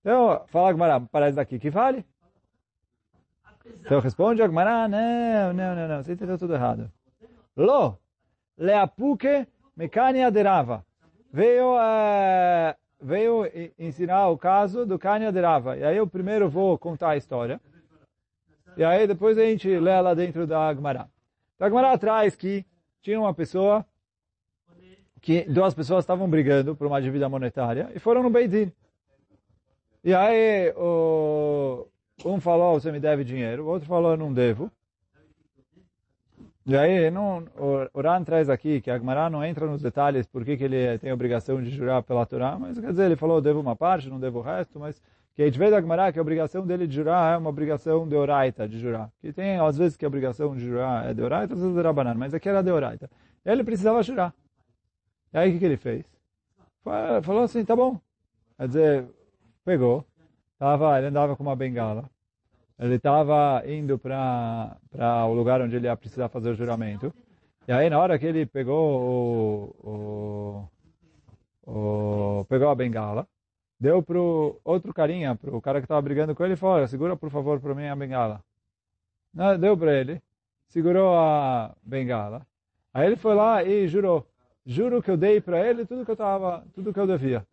Então, 0.00 0.44
fala 0.48 0.68
Agmará, 0.68 1.00
parece 1.00 1.36
daqui 1.36 1.58
que 1.58 1.70
vale? 1.70 2.04
Então 3.80 3.98
responde 3.98 4.42
Agmará, 4.42 4.86
não, 4.86 5.54
não, 5.54 5.74
não, 5.74 5.88
não, 5.88 6.02
você 6.02 6.12
entendeu 6.12 6.36
tudo 6.36 6.52
errado. 6.52 6.92
Lo, 7.56 7.98
leapuke 8.58 9.48
mekania 9.74 10.30
derava. 10.30 10.84
Veio, 11.32 11.76
uh, 11.76 12.76
veio 13.00 13.50
ensinar 13.78 14.28
o 14.28 14.36
caso 14.36 14.84
do 14.84 14.98
Kanya 14.98 15.32
derava. 15.32 15.78
E 15.78 15.82
aí 15.82 15.96
eu 15.96 16.06
primeiro 16.06 16.46
vou 16.46 16.78
contar 16.78 17.10
a 17.10 17.16
história. 17.16 17.58
E 18.76 18.84
aí 18.84 19.06
depois 19.06 19.38
a 19.38 19.46
gente 19.46 19.66
lê 19.78 19.98
lá 19.98 20.12
dentro 20.12 20.46
da 20.46 20.68
Agmará. 20.68 21.08
Então, 21.54 21.66
Agmará 21.66 21.92
atrás 21.92 22.36
que 22.36 22.66
tinha 23.00 23.18
uma 23.18 23.32
pessoa, 23.32 23.82
que 25.26 25.42
duas 25.42 25.74
pessoas 25.74 26.04
estavam 26.04 26.30
brigando 26.30 26.76
por 26.76 26.86
uma 26.86 27.02
dívida 27.02 27.28
monetária 27.28 27.90
e 27.92 27.98
foram 27.98 28.22
no 28.22 28.30
Beidin. 28.30 28.70
E 30.04 30.14
aí 30.14 30.72
o, 30.76 31.84
um 32.24 32.38
falou, 32.38 32.78
você 32.78 32.92
me 32.92 33.00
deve 33.00 33.24
dinheiro, 33.24 33.64
o 33.64 33.66
outro 33.66 33.88
falou, 33.88 34.12
eu 34.12 34.16
não 34.16 34.32
devo. 34.32 34.70
E 36.64 36.76
aí, 36.76 37.10
não, 37.10 37.44
o 37.92 38.00
Ran 38.00 38.22
traz 38.22 38.48
aqui 38.48 38.80
que 38.80 38.88
Agmará 38.88 39.28
não 39.28 39.44
entra 39.44 39.66
nos 39.66 39.82
detalhes 39.82 40.28
por 40.28 40.44
que 40.44 40.52
ele 40.52 40.96
tem 40.98 41.12
obrigação 41.12 41.60
de 41.60 41.70
jurar 41.70 42.04
pela 42.04 42.24
Torá, 42.24 42.56
mas 42.56 42.78
quer 42.78 42.90
dizer, 42.90 43.06
ele 43.06 43.16
falou, 43.16 43.40
devo 43.40 43.58
uma 43.58 43.74
parte, 43.74 44.08
não 44.08 44.20
devo 44.20 44.38
o 44.38 44.42
resto, 44.42 44.78
mas 44.78 45.02
que 45.34 45.42
a 45.42 45.46
gente 45.46 45.58
vê 45.58 45.72
da 45.72 45.80
Gemara 45.80 46.12
que 46.12 46.20
a 46.20 46.22
obrigação 46.22 46.64
dele 46.64 46.86
de 46.86 46.94
jurar 46.94 47.34
é 47.34 47.36
uma 47.36 47.50
obrigação 47.50 48.06
de 48.06 48.14
oraita, 48.14 48.68
de 48.68 48.78
jurar. 48.78 49.10
Que 49.20 49.32
tem, 49.32 49.58
às 49.58 49.76
vezes, 49.76 49.96
que 49.96 50.04
a 50.04 50.08
obrigação 50.08 50.54
de 50.54 50.64
jurar 50.64 51.10
é 51.10 51.12
de 51.12 51.20
oraita, 51.20 51.54
às 51.54 51.60
vezes 51.60 51.74
de 51.74 51.82
rabanan, 51.82 52.14
mas 52.14 52.32
aqui 52.32 52.48
era 52.48 52.62
de 52.62 52.70
oraita. 52.70 53.10
Ele 53.44 53.64
precisava 53.64 54.00
jurar. 54.04 54.32
E 55.32 55.38
aí, 55.38 55.50
o 55.50 55.52
que, 55.52 55.58
que 55.58 55.64
ele 55.64 55.76
fez? 55.76 56.04
Falou 57.22 57.42
assim, 57.42 57.64
tá 57.64 57.74
bom. 57.74 58.00
Quer 58.56 58.68
dizer, 58.68 59.08
pegou, 59.64 60.04
tava, 60.58 60.96
ele 60.98 61.08
andava 61.08 61.36
com 61.36 61.42
uma 61.42 61.56
bengala, 61.56 62.08
ele 62.78 62.94
estava 62.94 63.62
indo 63.66 63.98
para 63.98 64.76
o 65.28 65.32
lugar 65.34 65.60
onde 65.60 65.76
ele 65.76 65.86
ia 65.86 65.96
precisar 65.96 66.28
fazer 66.28 66.50
o 66.50 66.54
juramento. 66.54 67.12
E 67.68 67.72
aí, 67.72 67.90
na 67.90 67.98
hora 67.98 68.18
que 68.18 68.26
ele 68.26 68.46
pegou 68.46 69.74
o, 69.82 70.68
o, 71.66 72.40
o 72.40 72.44
pegou 72.44 72.68
a 72.68 72.74
bengala, 72.74 73.26
deu 73.78 74.02
pro 74.02 74.60
outro 74.64 74.94
carinha, 74.94 75.34
pro 75.34 75.60
cara 75.60 75.80
que 75.80 75.84
estava 75.84 76.00
brigando 76.00 76.34
com 76.34 76.44
ele, 76.44 76.56
falou, 76.56 76.86
segura 76.86 77.16
por 77.16 77.30
favor 77.30 77.60
para 77.60 77.74
mim 77.74 77.88
a 77.88 77.96
bengala. 77.96 78.42
Não, 79.34 79.58
deu 79.58 79.76
para 79.76 79.92
ele, 79.92 80.22
segurou 80.68 81.16
a 81.18 81.74
bengala. 81.82 82.46
Aí 82.94 83.06
ele 83.06 83.16
foi 83.16 83.34
lá 83.34 83.62
e 83.64 83.88
jurou, 83.88 84.26
juro 84.66 85.02
que 85.02 85.10
eu 85.10 85.16
dei 85.16 85.40
para 85.40 85.66
ele 85.66 85.86
tudo 85.86 86.04
que 86.04 86.10
eu 86.10 86.16
tava, 86.16 86.64
tudo 86.74 86.92
que 86.92 87.00
eu 87.00 87.06
devia. 87.06 87.46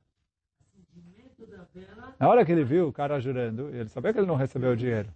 Na 2.19 2.27
hora 2.27 2.43
que 2.43 2.51
ele 2.51 2.63
viu 2.63 2.87
o 2.87 2.93
cara 2.93 3.19
jurando, 3.19 3.69
ele 3.69 3.89
sabia 3.89 4.11
que 4.11 4.19
ele 4.19 4.27
não 4.27 4.35
recebeu 4.35 4.71
o 4.71 4.75
dinheiro. 4.75 5.09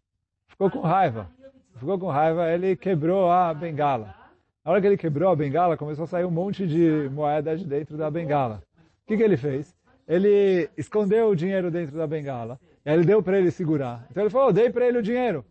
Ficou 0.48 0.70
com 0.70 0.80
raiva. 0.82 1.30
Ficou 1.76 2.00
com 2.00 2.08
raiva, 2.08 2.52
ele 2.52 2.76
quebrou 2.76 3.32
a 3.32 3.54
bengala. 3.54 4.16
Na 4.64 4.72
hora 4.72 4.82
que 4.82 4.88
ele 4.88 4.98
quebrou 4.98 5.32
a 5.32 5.36
bengala, 5.36 5.78
começou 5.78 6.04
a 6.04 6.08
sair 6.08 6.26
um 6.26 6.32
monte 6.32 6.66
de 6.68 7.10
moedas 7.12 7.60
de 7.60 7.66
dentro 7.66 7.98
da 7.98 8.10
bengala. 8.10 8.64
O 9.04 9.08
que, 9.08 9.18
que 9.18 9.24
ele 9.24 9.38
fez? 9.38 9.78
ele 10.08 10.70
escondeu 10.78 11.30
o 11.30 11.36
dinheiro 11.36 11.70
dentro 11.70 11.98
da 11.98 12.08
bengala. 12.08 12.60
E 12.86 12.90
aí 12.90 12.96
ele 12.96 13.06
deu 13.06 13.22
para 13.22 13.38
ele 13.38 13.52
segurar. 13.52 14.08
Então 14.10 14.24
ele 14.24 14.30
falou, 14.30 14.54
dei 14.54 14.70
para 14.70 14.88
ele 14.88 15.00
o 15.00 15.04
dinheiro. 15.04 15.44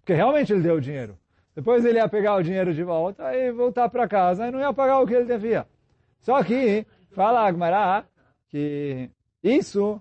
Porque 0.00 0.12
realmente 0.12 0.52
ele 0.52 0.60
deu 0.60 0.76
o 0.76 0.80
dinheiro. 0.80 1.16
Depois 1.54 1.84
ele 1.84 1.98
ia 1.98 2.08
pegar 2.08 2.36
o 2.36 2.42
dinheiro 2.42 2.72
de 2.72 2.82
volta 2.82 3.34
e 3.34 3.50
voltar 3.50 3.88
para 3.88 4.08
casa 4.08 4.46
e 4.46 4.50
não 4.50 4.60
ia 4.60 4.72
pagar 4.72 5.00
o 5.00 5.06
que 5.06 5.14
ele 5.14 5.24
devia. 5.24 5.66
Só 6.20 6.42
que, 6.42 6.86
fala 7.12 7.46
Agmará, 7.46 8.04
que 8.48 9.10
isso 9.42 10.00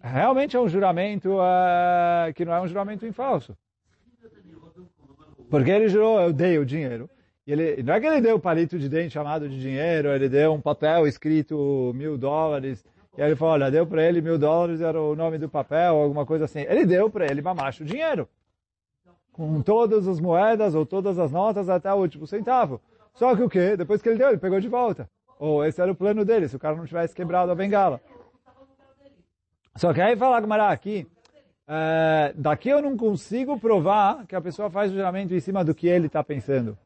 realmente 0.00 0.56
é 0.56 0.60
um 0.60 0.68
juramento 0.68 1.30
uh, 1.38 2.32
que 2.34 2.44
não 2.44 2.54
é 2.54 2.60
um 2.60 2.68
juramento 2.68 3.04
em 3.06 3.12
falso. 3.12 3.56
Porque 5.50 5.70
ele 5.70 5.88
jurou, 5.88 6.20
eu 6.20 6.32
dei 6.32 6.58
o 6.58 6.66
dinheiro. 6.66 7.08
E 7.46 7.52
ele, 7.52 7.82
não 7.82 7.94
é 7.94 8.00
que 8.00 8.06
ele 8.06 8.20
deu 8.20 8.38
palito 8.38 8.78
de 8.78 8.88
dente 8.88 9.12
chamado 9.12 9.48
de 9.48 9.60
dinheiro, 9.60 10.08
ele 10.08 10.28
deu 10.28 10.52
um 10.52 10.60
papel 10.60 11.06
escrito 11.06 11.92
mil 11.94 12.18
dólares 12.18 12.84
e 13.16 13.22
ele 13.22 13.36
falou, 13.36 13.54
olha, 13.54 13.70
deu 13.70 13.86
para 13.86 14.04
ele 14.04 14.20
mil 14.20 14.38
dólares, 14.38 14.80
era 14.80 15.00
o 15.00 15.16
nome 15.16 15.38
do 15.38 15.48
papel, 15.48 15.96
alguma 15.96 16.26
coisa 16.26 16.44
assim. 16.44 16.66
Ele 16.68 16.84
deu 16.84 17.08
para 17.08 17.24
ele 17.24 17.40
mamacho 17.40 17.82
o 17.82 17.86
dinheiro. 17.86 18.28
Com 19.36 19.60
todas 19.60 20.08
as 20.08 20.18
moedas 20.18 20.74
ou 20.74 20.86
todas 20.86 21.18
as 21.18 21.30
notas 21.30 21.68
até 21.68 21.92
o 21.92 21.96
último 21.96 22.26
centavo. 22.26 22.80
Só 23.14 23.36
que 23.36 23.42
o 23.42 23.48
quê? 23.48 23.76
Depois 23.76 24.00
que 24.00 24.08
ele 24.08 24.18
deu, 24.18 24.28
ele 24.28 24.38
pegou 24.38 24.58
de 24.58 24.68
volta. 24.68 25.08
Ou 25.38 25.64
esse 25.64 25.80
era 25.80 25.92
o 25.92 25.94
plano 25.94 26.24
dele, 26.24 26.48
se 26.48 26.56
o 26.56 26.58
cara 26.58 26.74
não 26.74 26.86
tivesse 26.86 27.14
quebrado 27.14 27.52
a 27.52 27.54
bengala. 27.54 28.00
Só 29.76 29.92
que 29.92 30.00
aí 30.00 30.16
fala 30.16 30.40
Gmará 30.40 30.70
aqui, 30.70 31.06
é, 31.68 32.32
daqui 32.34 32.70
eu 32.70 32.80
não 32.80 32.96
consigo 32.96 33.58
provar 33.58 34.24
que 34.26 34.34
a 34.34 34.40
pessoa 34.40 34.70
faz 34.70 34.90
o 34.90 34.94
juramento 34.94 35.34
em 35.34 35.40
cima 35.40 35.62
do 35.62 35.74
que 35.74 35.86
ele 35.86 36.06
está 36.06 36.24
pensando. 36.24 36.78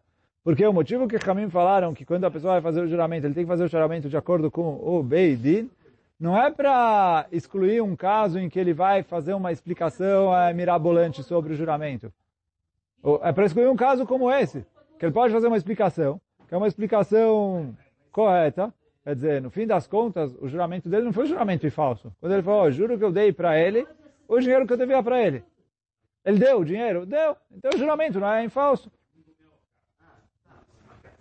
Porque 0.43 0.67
o 0.67 0.73
motivo 0.73 1.07
que 1.07 1.19
Kamim 1.19 1.51
falaram 1.51 1.93
que 1.93 2.05
quando 2.05 2.25
a 2.25 2.31
pessoa 2.31 2.55
vai 2.55 2.63
fazer 2.63 2.81
o 2.81 2.89
juramento, 2.89 3.27
ele 3.27 3.35
tem 3.35 3.45
que 3.45 3.49
fazer 3.49 3.65
o 3.65 3.69
juramento 3.69 4.09
de 4.09 4.17
acordo 4.17 4.51
com 4.51 4.81
o 4.83 5.03
Beidin, 5.03 5.71
não 6.19 6.37
é 6.37 6.51
para 6.51 7.27
excluir 7.31 7.83
um 7.83 7.95
caso 7.95 8.39
em 8.39 8.49
que 8.49 8.59
ele 8.59 8.73
vai 8.73 9.03
fazer 9.03 9.35
uma 9.35 9.53
explicação 9.53 10.37
é, 10.37 10.53
mirabolante 10.53 11.23
sobre 11.23 11.53
o 11.53 11.57
juramento. 11.57 12.13
É 13.23 13.33
para 13.33 13.47
excluir 13.47 13.69
um 13.69 13.77
caso 13.77 14.07
como 14.07 14.31
esse, 14.31 14.65
que 14.99 15.07
ele 15.07 15.13
pode 15.13 15.33
fazer 15.33 15.47
uma 15.47 15.57
explicação, 15.57 16.21
que 16.47 16.55
é 16.55 16.57
uma 16.57 16.69
explicação 16.69 17.75
correta, 18.13 18.73
quer 19.03 19.15
dizer, 19.15 19.41
no 19.41 19.51
fim 19.51 19.67
das 19.67 19.87
contas, 19.87 20.35
o 20.41 20.49
juramento 20.49 20.89
dele 20.89 21.05
não 21.05 21.13
foi 21.13 21.27
juramento 21.27 21.67
e 21.67 21.71
falso. 21.71 22.13
Quando 22.21 22.33
ele 22.33 22.43
falou, 22.43 22.65
oh, 22.65 22.71
juro 22.71 22.99
que 22.99 23.05
eu 23.05 23.13
dei 23.13 23.33
para 23.33 23.59
ele 23.59 23.87
o 24.29 24.39
dinheiro 24.39 24.67
que 24.67 24.73
eu 24.73 24.77
devia 24.77 25.03
para 25.03 25.21
ele. 25.21 25.43
Ele 26.25 26.39
deu 26.39 26.61
o 26.61 26.65
dinheiro? 26.65 27.07
Deu. 27.07 27.37
Então 27.51 27.71
o 27.75 27.79
juramento 27.79 28.21
não 28.21 28.31
é 28.31 28.45
em 28.45 28.49
falso. 28.49 28.93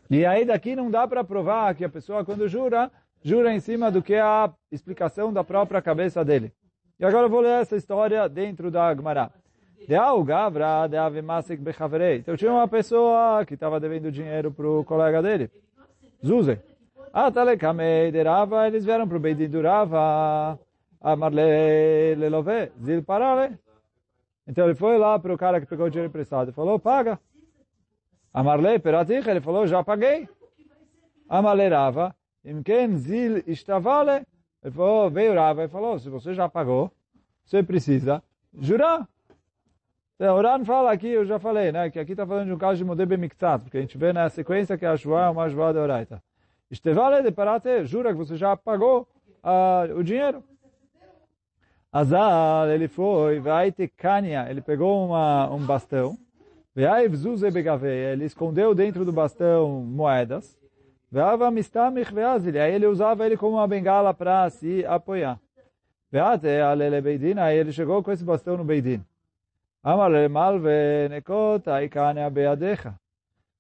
E 0.10 0.26
aí 0.26 0.44
daqui 0.44 0.76
não 0.76 0.92
dá 0.92 1.08
para 1.08 1.24
provar 1.24 1.74
que 1.76 1.86
a 1.86 1.90
pessoa 1.90 2.26
quando 2.26 2.48
jura, 2.48 2.92
jura 3.22 3.54
em 3.54 3.60
cima 3.60 3.92
do 3.92 4.02
que 4.02 4.16
a 4.16 4.52
explicação 4.72 5.32
da 5.32 5.44
própria 5.44 5.82
cabeça 5.82 6.26
dele. 6.26 6.52
E 7.00 7.06
agora 7.06 7.28
eu 7.28 7.30
vou 7.30 7.40
ler 7.40 7.62
essa 7.62 7.78
história 7.78 8.28
dentro 8.28 8.70
da 8.70 8.94
Gemara. 9.88 10.88
Então 12.18 12.38
tinha 12.38 12.52
uma 12.52 12.68
pessoa 12.68 13.46
que 13.46 13.54
estava 13.54 13.80
devendo 13.80 14.12
dinheiro 14.12 14.52
para 14.52 14.68
o 14.68 14.84
colega 14.84 15.22
dele, 15.22 15.50
Zuze. 16.26 16.60
Atalekame 17.12 18.12
de 18.12 18.22
Rava, 18.22 18.68
eles 18.68 18.86
vieram 18.86 19.08
para 19.08 19.18
o 19.18 19.20
Beidin 19.20 19.50
do 19.50 19.62
Rava, 19.62 20.60
Amarle 21.02 22.16
Lelove, 22.16 22.72
Zil 22.82 23.04
Parale. 23.04 23.58
Então 24.48 24.66
ele 24.66 24.76
foi 24.76 24.98
lá 24.98 25.18
para 25.18 25.34
o 25.34 25.38
cara 25.38 25.60
que 25.60 25.66
pegou 25.66 25.88
o 25.88 25.90
dinheiro 25.90 26.10
emprestado 26.10 26.50
e 26.50 26.54
falou, 26.54 26.80
paga. 26.80 27.20
Amarle 28.34 28.80
Peratich, 28.80 29.28
ele 29.28 29.42
falou, 29.42 29.66
já 29.66 29.84
paguei. 29.84 30.30
Amarle 31.28 31.70
Rava, 31.70 32.16
Imken 32.46 32.98
Zil 32.98 33.44
Istavale, 33.48 34.26
ele 34.64 34.74
falou, 34.74 35.10
veio 35.10 35.34
Rava 35.34 35.64
e 35.64 35.68
falou, 35.68 35.98
se 35.98 36.10
você 36.10 36.34
já 36.34 36.48
pagou, 36.48 36.92
você 37.44 37.64
precisa 37.64 38.22
jurar. 38.60 39.08
Então, 40.20 40.36
o 40.36 40.42
Ran 40.42 40.66
fala 40.66 40.92
aqui, 40.92 41.08
eu 41.08 41.24
já 41.24 41.40
falei, 41.40 41.72
né, 41.72 41.90
que 41.90 41.98
aqui 41.98 42.12
está 42.12 42.28
falando 42.28 42.48
de 42.48 42.54
um 42.54 42.58
caso 42.58 42.78
de 42.78 42.84
Modebe 42.84 43.16
Miktat, 43.16 43.64
porque 43.64 43.78
a 43.78 43.80
gente 43.80 43.98
vê 43.98 44.12
na 44.12 44.30
sequência 44.30 44.78
que 44.78 44.86
a 44.86 44.98
Shua 44.98 45.28
é 45.28 45.30
uma 45.30 45.50
Shua 45.50 45.72
de 45.72 45.80
Oraita. 45.80 46.22
Estevale 46.70 47.24
de 47.24 47.32
Parate, 47.32 47.86
jura 47.86 48.12
que 48.12 48.18
você 48.18 48.36
já 48.36 48.58
pagou 48.58 49.08
uh, 49.42 49.96
o 49.98 50.04
dinheiro. 50.04 50.44
Azal, 51.90 52.70
ele 52.70 52.90
foi, 52.90 53.40
vai 53.40 53.72
ter 53.72 53.90
ele 54.50 54.60
pegou 54.60 55.06
uma, 55.06 55.50
um 55.52 55.66
bastão, 55.66 56.18
ele 56.76 58.26
escondeu 58.26 58.76
dentro 58.76 59.06
do 59.06 59.14
bastão 59.14 59.70
moedas, 59.84 60.60
aí 61.16 62.74
ele 62.76 62.88
usava 62.88 63.26
ele 63.26 63.38
como 63.38 63.56
uma 63.56 63.68
bengala 63.70 64.14
para 64.14 64.50
se 64.50 64.86
apoiar. 64.86 65.40
Aí 66.12 67.58
ele 67.58 67.72
chegou 67.72 68.04
com 68.04 68.12
esse 68.12 68.24
bastão 68.26 68.58
no 68.58 68.66
Beidin. 68.66 69.02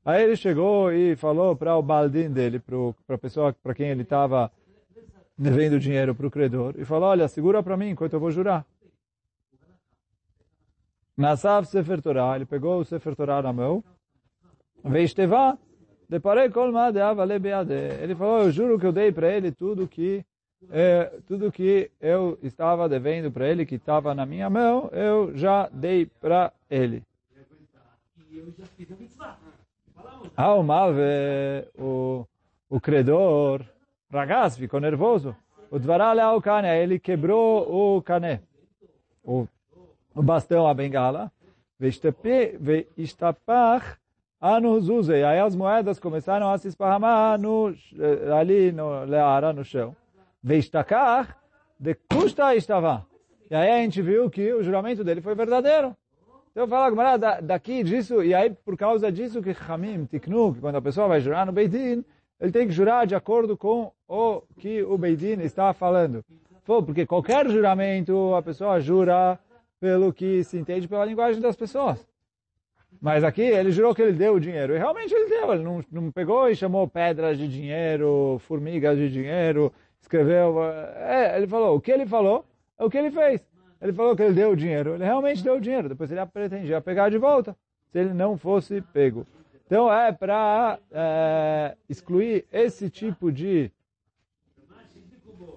Aí 0.05 0.23
ele 0.23 0.35
chegou 0.35 0.91
e 0.91 1.15
falou 1.15 1.55
para 1.55 1.77
o 1.77 1.81
baldin 1.81 2.29
dele, 2.31 2.59
para 2.59 3.15
a 3.15 3.17
pessoa 3.17 3.53
para 3.53 3.73
quem 3.73 3.89
ele 3.89 4.01
estava 4.01 4.51
devendo 5.37 5.79
dinheiro 5.79 6.13
para 6.13 6.27
o 6.27 6.31
credor, 6.31 6.73
e 6.77 6.83
falou, 6.83 7.09
olha, 7.09 7.27
segura 7.29 7.63
para 7.63 7.77
mim 7.77 7.89
enquanto 7.91 8.13
eu 8.13 8.19
vou 8.19 8.31
jurar. 8.31 8.65
Nasav 11.15 11.65
Sefer 11.65 12.01
Torah, 12.01 12.35
ele 12.35 12.45
pegou 12.45 12.79
o 12.79 12.85
Sefer 12.85 13.15
Torah 13.15 13.41
na 13.41 13.53
mão, 13.53 13.83
Veisteva, 14.83 15.57
deparei 16.09 16.49
kol 16.49 16.71
ma 16.71 16.91
de 16.91 16.99
Ele 18.01 18.15
falou, 18.15 18.41
eu 18.41 18.51
juro 18.51 18.77
que 18.79 18.85
eu 18.85 18.91
dei 18.91 19.11
para 19.11 19.29
ele 19.29 19.51
tudo 19.51 19.87
que 19.87 20.25
é, 20.71 21.11
tudo 21.27 21.51
que 21.51 21.89
eu 22.01 22.37
estava 22.43 22.89
devendo 22.89 23.31
para 23.31 23.47
ele, 23.47 23.65
que 23.65 23.75
estava 23.75 24.13
na 24.13 24.25
minha 24.25 24.49
mão, 24.49 24.89
eu 24.91 25.35
já 25.35 25.69
dei 25.71 26.05
para 26.05 26.51
ele. 26.69 27.03
Malve, 30.63 31.01
o, 31.77 32.25
o 32.69 32.79
credor, 32.79 33.63
Ragaz, 34.11 34.57
ficou 34.57 34.79
nervoso. 34.79 35.35
O 35.71 35.77
Dvarale 35.77 36.19
ao 36.19 36.41
Kane, 36.41 36.67
ele 36.67 36.99
quebrou 36.99 37.97
o 37.97 38.01
Kane, 38.01 38.39
o, 39.23 39.47
o 40.15 40.23
bastão, 40.23 40.67
a 40.67 40.73
bengala. 40.73 41.31
Veistapach 41.79 43.97
anu 44.41 44.81
zuze. 44.81 45.23
Aí 45.23 45.39
as 45.39 45.55
moedas 45.55 45.99
começaram 45.99 46.49
a 46.49 46.57
se 46.57 46.67
esparramar 46.67 47.39
no, 47.39 47.69
eh, 47.69 48.31
ali 48.33 48.71
no 48.71 49.05
Leara, 49.05 49.53
no 49.53 49.63
chão. 49.63 49.95
Veistakar 50.41 51.37
de 51.79 51.95
custa 52.11 52.55
estava. 52.55 53.05
E 53.49 53.55
aí 53.55 53.71
a 53.71 53.77
gente 53.77 54.01
viu 54.01 54.29
que 54.29 54.53
o 54.53 54.63
juramento 54.63 55.03
dele 55.03 55.21
foi 55.21 55.35
verdadeiro. 55.35 55.95
Então 56.51 56.67
fala, 56.67 56.89
Gmará, 56.89 57.41
daqui 57.41 57.83
disso, 57.83 58.23
e 58.23 58.33
aí 58.33 58.49
por 58.49 58.75
causa 58.77 59.11
disso 59.11 59.41
que 59.41 59.55
Hamim, 59.67 60.05
Tiknu, 60.05 60.53
que 60.53 60.61
quando 60.61 60.75
a 60.75 60.81
pessoa 60.81 61.07
vai 61.07 61.21
jurar 61.21 61.45
no 61.45 61.51
Beidin, 61.51 62.03
ele 62.39 62.51
tem 62.51 62.67
que 62.67 62.73
jurar 62.73 63.05
de 63.05 63.15
acordo 63.15 63.57
com 63.57 63.91
o 64.07 64.41
que 64.57 64.81
o 64.83 64.97
Beidin 64.97 65.41
está 65.41 65.73
falando. 65.73 66.23
Porque 66.65 67.05
qualquer 67.05 67.49
juramento, 67.49 68.35
a 68.35 68.41
pessoa 68.41 68.79
jura 68.79 69.39
pelo 69.79 70.13
que 70.13 70.43
se 70.43 70.57
entende 70.57 70.87
pela 70.87 71.05
linguagem 71.05 71.41
das 71.41 71.55
pessoas. 71.55 72.05
Mas 73.01 73.23
aqui 73.23 73.41
ele 73.41 73.71
jurou 73.71 73.95
que 73.95 74.01
ele 74.01 74.13
deu 74.13 74.35
o 74.35 74.39
dinheiro. 74.39 74.75
E 74.75 74.77
realmente 74.77 75.13
ele 75.13 75.29
deu. 75.29 75.53
Ele 75.53 75.63
não, 75.63 75.83
não 75.91 76.11
pegou 76.11 76.49
e 76.49 76.55
chamou 76.55 76.87
pedras 76.87 77.37
de 77.37 77.47
dinheiro, 77.47 78.37
formigas 78.39 78.97
de 78.97 79.09
dinheiro, 79.09 79.71
escreveu. 80.01 80.63
É, 80.63 81.37
ele 81.37 81.47
falou, 81.47 81.75
o 81.75 81.81
que 81.81 81.91
ele 81.91 82.05
falou 82.05 82.45
é 82.77 82.83
o 82.83 82.89
que 82.89 82.97
ele 82.97 83.11
fez. 83.11 83.41
Ele 83.81 83.93
falou 83.93 84.15
que 84.15 84.23
ele 84.23 84.33
deu 84.33 84.51
o 84.51 84.55
dinheiro. 84.55 84.95
Ele 84.95 85.03
realmente 85.03 85.43
deu 85.43 85.55
o 85.55 85.61
dinheiro. 85.61 85.89
Depois 85.89 86.11
ele 86.11 86.25
pretendia 86.25 86.81
pegar 86.81 87.09
de 87.09 87.17
volta, 87.17 87.55
se 87.91 87.99
ele 87.99 88.13
não 88.13 88.37
fosse 88.37 88.81
pego. 88.93 89.25
Então 89.65 89.91
é 89.91 90.11
para 90.11 90.79
é, 90.91 91.77
excluir 91.87 92.45
esse 92.51 92.89
tipo 92.89 93.31
de 93.31 93.71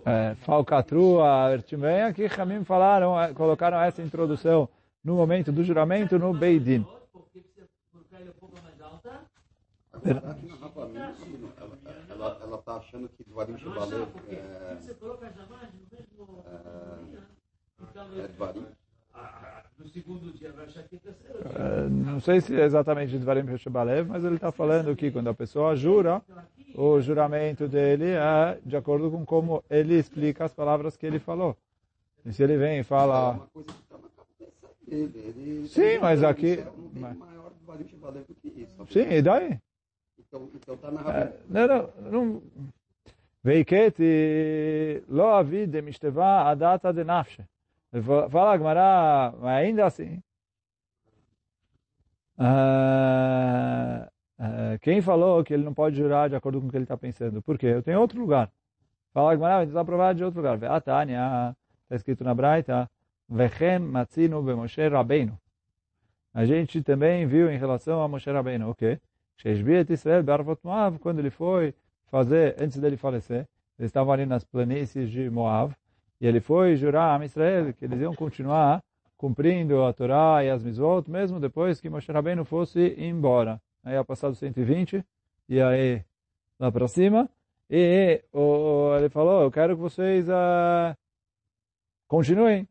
é, 0.05 0.35
falcatrua, 0.37 1.27
artimanha, 1.27 2.13
que 2.13 2.27
Ramim 2.27 2.65
falaram, 2.65 3.15
colocaram 3.35 3.81
essa 3.81 4.03
introdução 4.03 4.69
no 5.03 5.15
momento 5.15 5.51
do 5.51 5.65
juramento 5.65 6.19
no 6.19 6.33
Beidin. 6.33 6.87
Ela 12.09 12.59
está 12.59 12.77
achando 12.77 13.09
que 13.09 13.25
Dvarim 13.25 13.57
Shebalev 13.59 14.09
é, 14.29 14.35
é, 14.35 14.79
é 18.19 18.29
Dvarim. 18.29 18.67
No 19.79 19.89
segundo 19.89 20.33
dia 20.33 20.53
vai 20.53 20.67
achar 20.67 20.83
que 20.85 20.97
é 20.97 20.99
terceiro 20.99 21.91
Não 21.91 22.21
sei 22.21 22.41
se 22.41 22.59
é 22.59 22.65
exatamente 22.65 23.19
Dvarim 23.19 23.57
Shebalev, 23.57 24.09
mas 24.09 24.25
ele 24.25 24.37
está 24.37 24.51
falando 24.51 24.97
que 24.97 25.11
quando 25.11 25.29
a 25.29 25.35
pessoa 25.35 25.77
jura, 25.77 26.23
o 26.75 27.01
juramento 27.01 27.69
dele 27.69 28.11
é 28.11 28.59
de 28.65 28.77
acordo 28.77 29.11
com 29.11 29.25
como 29.25 29.63
ele 29.71 29.95
explica 29.95 30.45
as 30.45 30.55
palavras 30.55 30.97
que 30.97 31.07
ele 31.07 31.19
falou. 31.19 31.57
E 32.25 32.33
se 32.33 32.43
ele 32.43 32.57
vem 32.57 32.81
e 32.81 32.85
fala... 32.85 33.49
Sim, 35.69 35.99
mas 36.01 36.23
aqui... 36.23 36.65
Sim, 38.89 39.11
e 39.11 39.23
daí? 39.23 39.59
Então, 40.33 40.49
então 40.55 40.77
tá 40.79 40.91
na 40.91 41.01
é, 41.11 41.33
Não, 41.47 41.69
não, 41.69 42.11
não. 42.11 42.43
Veiketi 43.45 45.03
lo 45.07 45.27
avi 45.27 45.67
de 45.67 45.83
mishteva 45.83 46.49
adata 46.49 46.91
de 46.91 47.05
nafshe. 47.05 47.45
Fala 48.31 48.57
Gmará, 48.57 49.35
ainda 49.43 49.85
assim, 49.85 50.23
uh, 52.39 54.07
uh, 54.39 54.79
quem 54.81 55.03
falou 55.03 55.45
que 55.45 55.53
ele 55.53 55.65
não 55.65 55.75
pode 55.75 55.97
jurar 55.97 56.31
de 56.31 56.37
acordo 56.37 56.63
com 56.63 56.69
o 56.69 56.71
que 56.71 56.77
ele 56.79 56.85
está 56.85 56.97
pensando? 56.97 57.43
Por 57.43 57.59
quê? 57.59 57.67
Eu 57.67 57.83
tenho 57.83 58.01
outro 58.01 58.19
lugar. 58.19 58.51
Fala 59.13 59.37
Gmará, 59.37 59.65
está 59.65 59.83
aprovado 59.83 60.17
de 60.17 60.25
outro 60.25 60.41
lugar. 60.41 60.65
Atania, 60.73 61.55
está 61.83 61.97
escrito 61.97 62.25
na 62.25 62.35
Braita, 62.35 62.89
Vechem 63.29 63.81
matzinu 63.81 64.41
be 64.43 64.55
Moshe 64.55 64.89
Rabbeinu. 64.89 65.39
A 66.33 66.47
gente 66.47 66.83
também 66.83 67.27
viu 67.27 67.51
em 67.51 67.59
relação 67.59 68.01
a 68.03 68.09
Moshe 68.09 68.31
Rabbeinu, 68.31 68.71
o 68.71 68.75
quê? 68.75 68.99
Israel 69.45 70.25
Moav, 70.63 70.99
quando 70.99 71.19
ele 71.19 71.31
foi 71.31 71.75
fazer, 72.07 72.57
antes 72.61 72.79
dele 72.79 72.97
falecer, 72.97 73.49
eles 73.79 73.89
estavam 73.89 74.13
ali 74.13 74.27
nas 74.27 74.45
planícies 74.45 75.11
de 75.11 75.29
Moav, 75.31 75.75
e 76.21 76.27
ele 76.27 76.41
foi 76.41 76.77
jurar 76.77 77.21
a 77.21 77.25
Israel 77.25 77.73
que 77.73 77.85
eles 77.85 78.01
iam 78.01 78.15
continuar 78.15 78.83
cumprindo 79.17 79.85
a 79.85 79.93
Torá 79.93 80.45
e 80.45 80.51
as 80.51 80.63
Mizvot, 80.63 81.11
mesmo 81.11 81.39
depois 81.39 81.81
que 81.81 81.89
Moshe 81.89 82.11
Rabbeinu 82.11 82.45
fosse 82.45 82.95
embora. 82.99 83.61
Aí 83.85 83.95
ia 83.95 84.05
passado 84.05 84.35
120, 84.35 85.05
e 85.49 85.61
aí 85.61 86.05
lá 86.59 86.71
para 86.71 86.87
cima, 86.87 87.29
e 87.69 88.23
o, 88.33 88.95
ele 88.97 89.09
falou, 89.09 89.43
eu 89.43 89.51
quero 89.51 89.75
que 89.75 89.81
vocês 89.81 90.29
uh, 90.29 90.97
continuem 92.07 92.69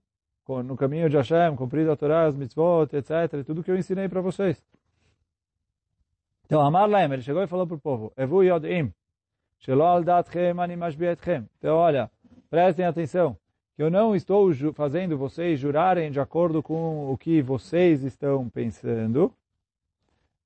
no 0.65 0.75
caminho 0.75 1.09
de 1.09 1.15
Hashem, 1.15 1.55
cumprindo 1.55 1.91
a 1.91 1.95
Torá, 1.95 2.25
as 2.25 2.35
Mitzvot, 2.35 2.93
etc., 2.93 3.45
tudo 3.45 3.63
que 3.63 3.71
eu 3.71 3.77
ensinei 3.77 4.09
para 4.09 4.19
vocês. 4.19 4.61
Então, 6.51 6.59
Amar 6.59 6.89
Laem, 6.89 7.13
ele 7.13 7.21
chegou 7.21 7.41
e 7.41 7.47
falou 7.47 7.65
para 7.65 7.77
o 7.77 7.79
povo, 7.79 8.11
Evu 8.17 8.43
Yodim, 8.43 8.91
Shelo 9.59 9.83
al 9.83 10.03
datchem 10.03 10.51
ani 10.59 10.75
mashbi 10.75 11.05
etchem. 11.05 11.47
Então, 11.57 11.77
olha, 11.77 12.11
prestem 12.49 12.83
atenção, 12.83 13.37
que 13.73 13.81
eu 13.81 13.89
não 13.89 14.13
estou 14.13 14.51
fazendo 14.73 15.17
vocês 15.17 15.61
jurarem 15.61 16.11
de 16.11 16.19
acordo 16.19 16.61
com 16.61 17.09
o 17.09 17.17
que 17.17 17.41
vocês 17.41 18.03
estão 18.03 18.49
pensando. 18.49 19.33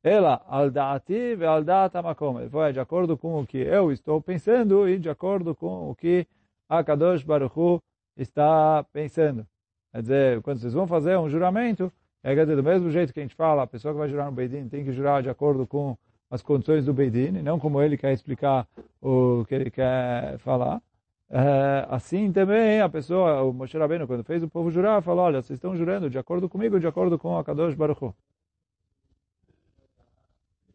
Ela, 0.04 0.46
aldati 0.48 1.36
ve 1.36 1.44
aldata 1.44 2.04
makom. 2.04 2.40
Ele 2.40 2.52
foi 2.52 2.72
de 2.72 2.80
acordo 2.80 3.18
com 3.18 3.42
o 3.42 3.48
que 3.48 3.58
eu 3.58 3.92
estou 3.92 4.22
pensando 4.22 4.88
e 4.88 5.00
de 5.00 5.10
acordo 5.10 5.56
com 5.56 5.90
o 5.90 5.96
que 5.96 6.28
a 6.70 6.84
Kadosh 6.84 7.24
Baruch 7.24 7.60
Hu 7.60 7.82
está 8.16 8.86
pensando. 8.94 9.44
Quer 9.92 10.02
dizer, 10.04 10.42
quando 10.44 10.60
vocês 10.60 10.74
vão 10.74 10.86
fazer 10.86 11.18
um 11.18 11.28
juramento, 11.28 11.86
é 11.86 11.90
quer 12.34 12.42
dizer, 12.46 12.56
do 12.56 12.64
mesmo 12.64 12.90
jeito 12.90 13.14
que 13.14 13.20
a 13.20 13.24
gente 13.24 13.36
fala, 13.36 13.62
a 13.62 13.68
pessoa 13.68 13.94
que 13.94 14.00
vai 14.00 14.10
jurar 14.10 14.26
no 14.26 14.32
Beidin 14.32 14.68
tem 14.68 14.84
que 14.84 14.92
jurar 14.92 15.22
de 15.22 15.30
acordo 15.30 15.68
com 15.68 15.96
as 16.32 16.42
condições 16.42 16.86
do 16.86 16.94
Beidin, 16.94 17.32
não 17.44 17.60
como 17.60 17.80
ele 17.80 17.98
quer 17.98 18.14
explicar 18.14 18.68
o 19.00 19.46
que 19.48 19.54
ele 19.54 19.70
quer 19.70 20.40
falar. 20.40 20.82
É, 21.30 21.86
assim 21.90 22.32
também 22.32 22.82
a 22.82 22.90
pessoa, 22.90 23.44
o 23.44 23.54
Moshe 23.54 23.78
Rabbeinu, 23.78 24.08
quando 24.08 24.24
fez 24.24 24.42
o 24.42 24.50
povo 24.50 24.72
jurar, 24.72 25.02
falou, 25.04 25.26
olha, 25.26 25.42
vocês 25.42 25.58
estão 25.58 25.76
jurando 25.76 26.10
de 26.10 26.18
acordo 26.18 26.50
comigo, 26.50 26.80
de 26.80 26.88
acordo 26.88 27.20
com 27.20 27.38
a 27.38 27.44
Kadosh 27.44 27.76
Baruch 27.76 28.04
Hu. 28.04 28.16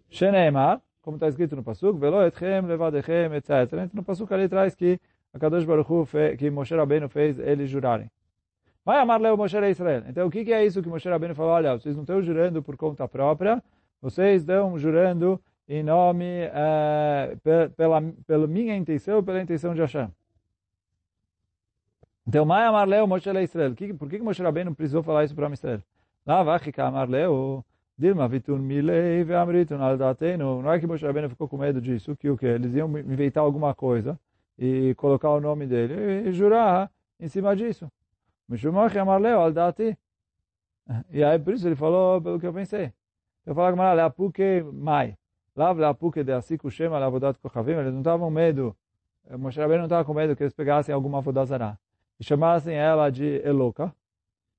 Sheneemar, 0.09 0.81
como 1.03 1.17
está 1.17 1.29
escrito 1.29 1.57
no 1.57 1.63
Pasuk, 1.63 1.99
Velo 1.99 2.23
etchem 2.23 2.63
levadechem, 2.63 3.33
etc. 3.35 3.51
Então, 3.73 3.91
no 3.95 4.03
Pasuk 4.05 4.33
ali 4.33 4.49
traz 4.49 4.75
que 4.75 5.01
a 5.33 5.39
Kadosh 5.39 5.65
Baruch 5.65 5.91
Hu, 5.91 6.07
que 6.37 6.51
Moshe 6.51 6.75
Rabbeinu 6.75 7.09
fez 7.09 7.39
eles 7.39 7.71
jurarem. 7.71 8.11
Vai 8.85 8.99
amar 8.99 9.21
Leo 9.21 9.37
Moshe 9.37 9.57
Israel. 9.57 10.05
Então, 10.09 10.27
o 10.27 10.31
que, 10.31 10.53
é 10.53 10.65
isso 10.65 10.83
que 10.83 10.89
Moshe 10.89 11.09
Rabbeinu 11.09 11.35
falou? 11.35 11.53
Olha, 11.53 11.79
vocês 11.79 11.95
não 11.95 12.03
estão 12.03 12.23
jurando 12.23 12.63
por 12.63 12.77
conta 12.77 13.07
própria, 13.07 13.63
vocês 14.01 14.41
estão 14.43 14.79
jurando 14.79 15.41
em 15.69 15.83
nome, 15.83 16.47
uh, 16.47 17.71
pela, 17.77 18.03
pela 18.27 18.47
minha 18.47 18.75
intenção, 18.75 19.23
pela 19.23 19.41
intenção 19.41 19.75
de 19.75 19.81
Hashem. 19.81 20.09
Então, 22.27 22.45
Mai 22.45 22.65
amar 22.65 22.89
Leo 22.89 23.07
Moshe 23.07 23.29
Israel. 23.29 23.75
Por 23.99 24.09
que, 24.09 24.19
que 24.19 24.25
Moshe 24.25 24.43
Rabbeinu 24.43 24.75
precisou 24.75 25.03
falar 25.03 25.25
isso 25.25 25.35
para 25.35 25.51
Israel? 25.51 25.83
Lá, 26.27 26.43
Vachika 26.43 26.85
amar 26.87 27.09
Leo, 27.09 27.65
Dilma 27.99 28.27
vitun 28.29 28.59
milei 28.59 29.23
ve'amritun 29.25 29.79
al. 29.81 29.99
Não 30.39 30.73
é 30.73 30.81
que 30.81 30.87
Moshe 30.87 31.05
Rabbeinu 31.05 31.29
ficou 31.29 31.47
com 31.47 31.59
medo 31.59 31.81
disso, 31.83 32.17
que 32.17 32.31
o 32.31 32.37
que? 32.37 32.47
Eles 32.47 32.75
iam 32.75 32.89
inventar 32.99 33.45
alguma 33.45 33.75
coisa 33.75 34.19
e 34.59 34.95
colocar 34.95 35.31
o 35.31 35.41
nome 35.41 35.67
dele 35.67 36.29
e 36.29 36.33
jurar 36.33 36.91
em 37.19 37.29
cima 37.29 37.55
disso. 37.55 37.91
Mishumach 38.51 38.99
amar 38.99 39.21
Leo 39.21 39.41
al 39.41 39.53
dati. 39.53 39.97
E 41.13 41.23
aí, 41.23 41.39
por 41.39 41.55
isso 41.55 41.69
ele 41.69 41.77
falou 41.77 42.21
pelo 42.21 42.41
que 42.41 42.47
eu 42.47 42.53
pensei. 42.53 42.93
Eu 43.47 43.55
falo 43.55 43.77
que 43.77 43.81
Leapuke 43.81 44.63
Mai. 44.73 45.17
Lá 45.55 45.71
Leapuke 45.71 46.25
de 46.25 46.33
Asiku 46.33 46.69
Shema 46.69 46.99
Leavodat 46.99 47.39
Kochavim. 47.39 47.75
Eles 47.75 47.93
não 47.93 48.01
estavam 48.01 48.27
com 48.27 48.31
medo. 48.31 48.77
Moshe 49.39 49.61
Rabbeinu 49.61 49.83
não 49.83 49.87
estava 49.87 50.05
com 50.05 50.13
medo 50.13 50.35
que 50.35 50.43
eles 50.43 50.53
pegassem 50.53 50.93
alguma 50.93 51.19
Avodazará 51.19 51.79
e 52.19 52.25
chamassem 52.25 52.75
ela 52.75 53.09
de 53.09 53.41
Eloka. 53.45 53.95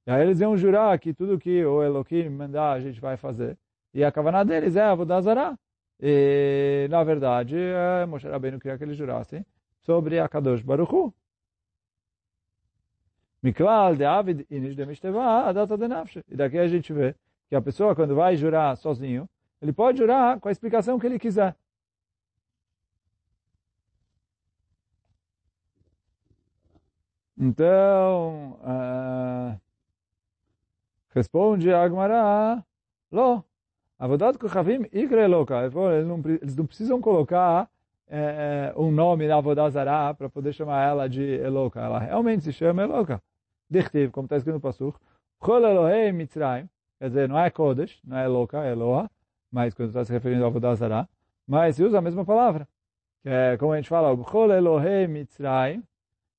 E 0.07 0.11
aí 0.11 0.21
eles 0.21 0.39
iam 0.39 0.55
jurar 0.55 0.97
que 0.97 1.13
tudo 1.13 1.37
que 1.37 1.65
o 1.65 1.83
Elohim 1.83 2.29
mandar 2.29 2.71
a 2.71 2.79
gente 2.79 3.01
vai 3.01 3.17
fazer. 3.17 3.57
E 3.93 4.05
a 4.05 4.11
kavaná 4.11 4.43
deles 4.45 4.77
é 4.77 4.83
Avodazará. 4.83 5.59
E, 5.99 6.87
na 6.89 7.03
verdade, 7.03 7.57
Moshe 8.07 8.27
Rabbeinu 8.27 8.57
queria 8.57 8.77
que 8.77 8.85
eles 8.85 8.95
jurassem 8.95 9.45
sobre 9.81 10.17
a 10.17 10.29
Kadosh 10.29 10.61
Baruch 10.61 10.93
Hu. 10.93 11.13
Miklal 13.41 13.95
de 13.95 14.05
Avid 14.05 14.45
Inish 14.49 14.75
de 14.75 14.85
Mishteva, 14.85 15.47
a 15.47 15.51
data 15.51 15.77
de 15.77 15.87
Nafshe. 15.87 16.23
E 16.29 16.35
daqui 16.35 16.57
a 16.57 16.67
gente 16.67 16.93
vê 16.93 17.15
que 17.49 17.55
a 17.55 17.61
pessoa, 17.61 17.95
quando 17.95 18.15
vai 18.15 18.35
jurar 18.35 18.77
sozinho, 18.77 19.27
ele 19.61 19.73
pode 19.73 19.97
jurar 19.97 20.39
com 20.39 20.47
a 20.47 20.51
explicação 20.51 20.99
que 20.99 21.05
ele 21.07 21.19
quiser. 21.19 21.55
Então, 27.37 28.59
uh, 28.61 29.59
responde 31.09 31.73
Agmará, 31.73 32.63
Lo, 33.11 33.43
Avodat 33.97 34.37
Kochavim 34.37 34.85
Ikre 34.93 35.25
Loka. 35.27 35.55
Eles 35.63 36.55
não 36.55 36.65
precisam 36.67 37.01
colocar 37.01 37.67
é, 38.07 38.73
um 38.75 38.91
nome 38.91 39.27
na 39.27 39.37
Avodazará 39.37 40.13
para 40.13 40.29
poder 40.29 40.53
chamar 40.53 40.83
ela 40.87 41.07
de 41.07 41.23
Eloka. 41.23 41.79
Ela 41.79 41.99
realmente 41.99 42.43
se 42.43 42.51
chama 42.51 42.83
Eloka. 42.83 43.21
Dichtiv, 43.71 44.11
como 44.11 44.25
está 44.25 44.37
escrito 44.37 44.55
no 44.55 44.61
Pasuk, 44.61 44.99
Chol 45.43 45.65
Elohei 45.65 46.11
Mitzrayim, 46.11 46.69
Quer 47.01 47.07
dizer, 47.07 47.27
não 47.27 47.39
é 47.39 47.49
Kodesh, 47.49 47.99
não 48.03 48.15
é 48.15 48.25
Eloka, 48.25 48.63
é 48.63 48.73
Eloa, 48.73 49.09
mas 49.51 49.73
quando 49.73 49.87
está 49.89 50.05
se 50.05 50.11
referindo 50.11 50.45
ao 50.45 50.51
Vodazara, 50.51 51.09
mas 51.47 51.75
se 51.75 51.83
usa 51.83 51.97
a 51.97 52.01
mesma 52.01 52.23
palavra. 52.23 52.67
Que 53.23 53.29
é, 53.29 53.57
como 53.57 53.73
a 53.73 53.77
gente 53.77 53.89
fala, 53.89 54.15
B'chol 54.15 54.51
Elohei 54.51 55.07
Mitzrayim, 55.07 55.81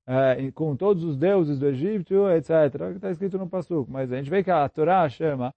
é, 0.07 0.53
com 0.53 0.77
todos 0.77 1.03
os 1.03 1.17
deuses 1.17 1.59
do 1.59 1.67
Egito, 1.67 2.29
etc. 2.31 2.71
Que 2.91 2.97
está 2.97 3.11
escrito 3.11 3.39
no 3.39 3.49
Pasuk. 3.49 3.91
Mas 3.91 4.13
a 4.13 4.17
gente 4.17 4.31
vê 4.31 4.45
que 4.45 4.53
a 4.53 4.69
Torá 4.69 5.09
chama 5.09 5.53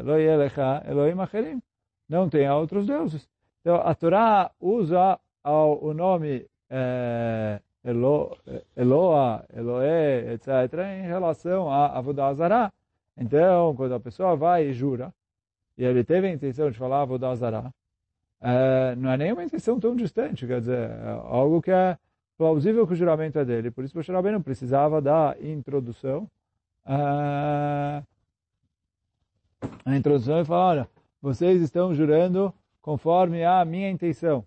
Eloi 0.00 0.22
Elecha, 0.22 0.84
Elohim 0.86 1.20
Acherim. 1.20 1.62
Não 2.08 2.28
tem 2.28 2.48
outros 2.48 2.86
deuses. 2.86 3.28
Então, 3.60 3.76
a 3.76 3.92
Torá 3.92 4.52
usa 4.60 5.18
o 5.44 5.92
nome 5.92 6.46
é, 6.70 7.60
Elo, 7.84 8.36
Eloa, 8.76 9.44
Eloé, 9.54 10.34
etc. 10.34 10.48
em 10.98 11.06
relação 11.06 11.70
a 11.70 11.98
Avodazara. 11.98 12.72
Então, 13.16 13.74
quando 13.76 13.94
a 13.94 14.00
pessoa 14.00 14.36
vai 14.36 14.68
e 14.68 14.72
jura, 14.72 15.12
e 15.76 15.84
ele 15.84 16.04
teve 16.04 16.26
a 16.28 16.32
intenção 16.32 16.70
de 16.70 16.78
falar 16.78 17.04
vou 17.04 17.18
dar 17.18 17.34
zará, 17.34 17.72
é, 18.40 18.94
não 18.96 19.10
é 19.10 19.16
nenhuma 19.16 19.44
intenção 19.44 19.78
tão 19.78 19.94
distante, 19.94 20.46
quer 20.46 20.60
dizer, 20.60 20.90
é 20.90 21.10
algo 21.24 21.62
que 21.62 21.70
é 21.70 21.96
plausível 22.36 22.86
que 22.86 22.92
o 22.92 22.96
juramento 22.96 23.38
é 23.38 23.44
dele. 23.44 23.70
Por 23.70 23.84
isso, 23.84 23.94
o 23.94 23.98
Moshe 23.98 24.12
não 24.12 24.42
precisava 24.42 25.00
da 25.00 25.36
introdução. 25.40 26.28
É, 26.86 28.02
a 29.84 29.96
introdução 29.96 30.40
e 30.40 30.44
falar, 30.44 30.66
olha, 30.66 30.88
vocês 31.20 31.62
estão 31.62 31.94
jurando 31.94 32.52
conforme 32.80 33.44
a 33.44 33.64
minha 33.64 33.90
intenção. 33.90 34.44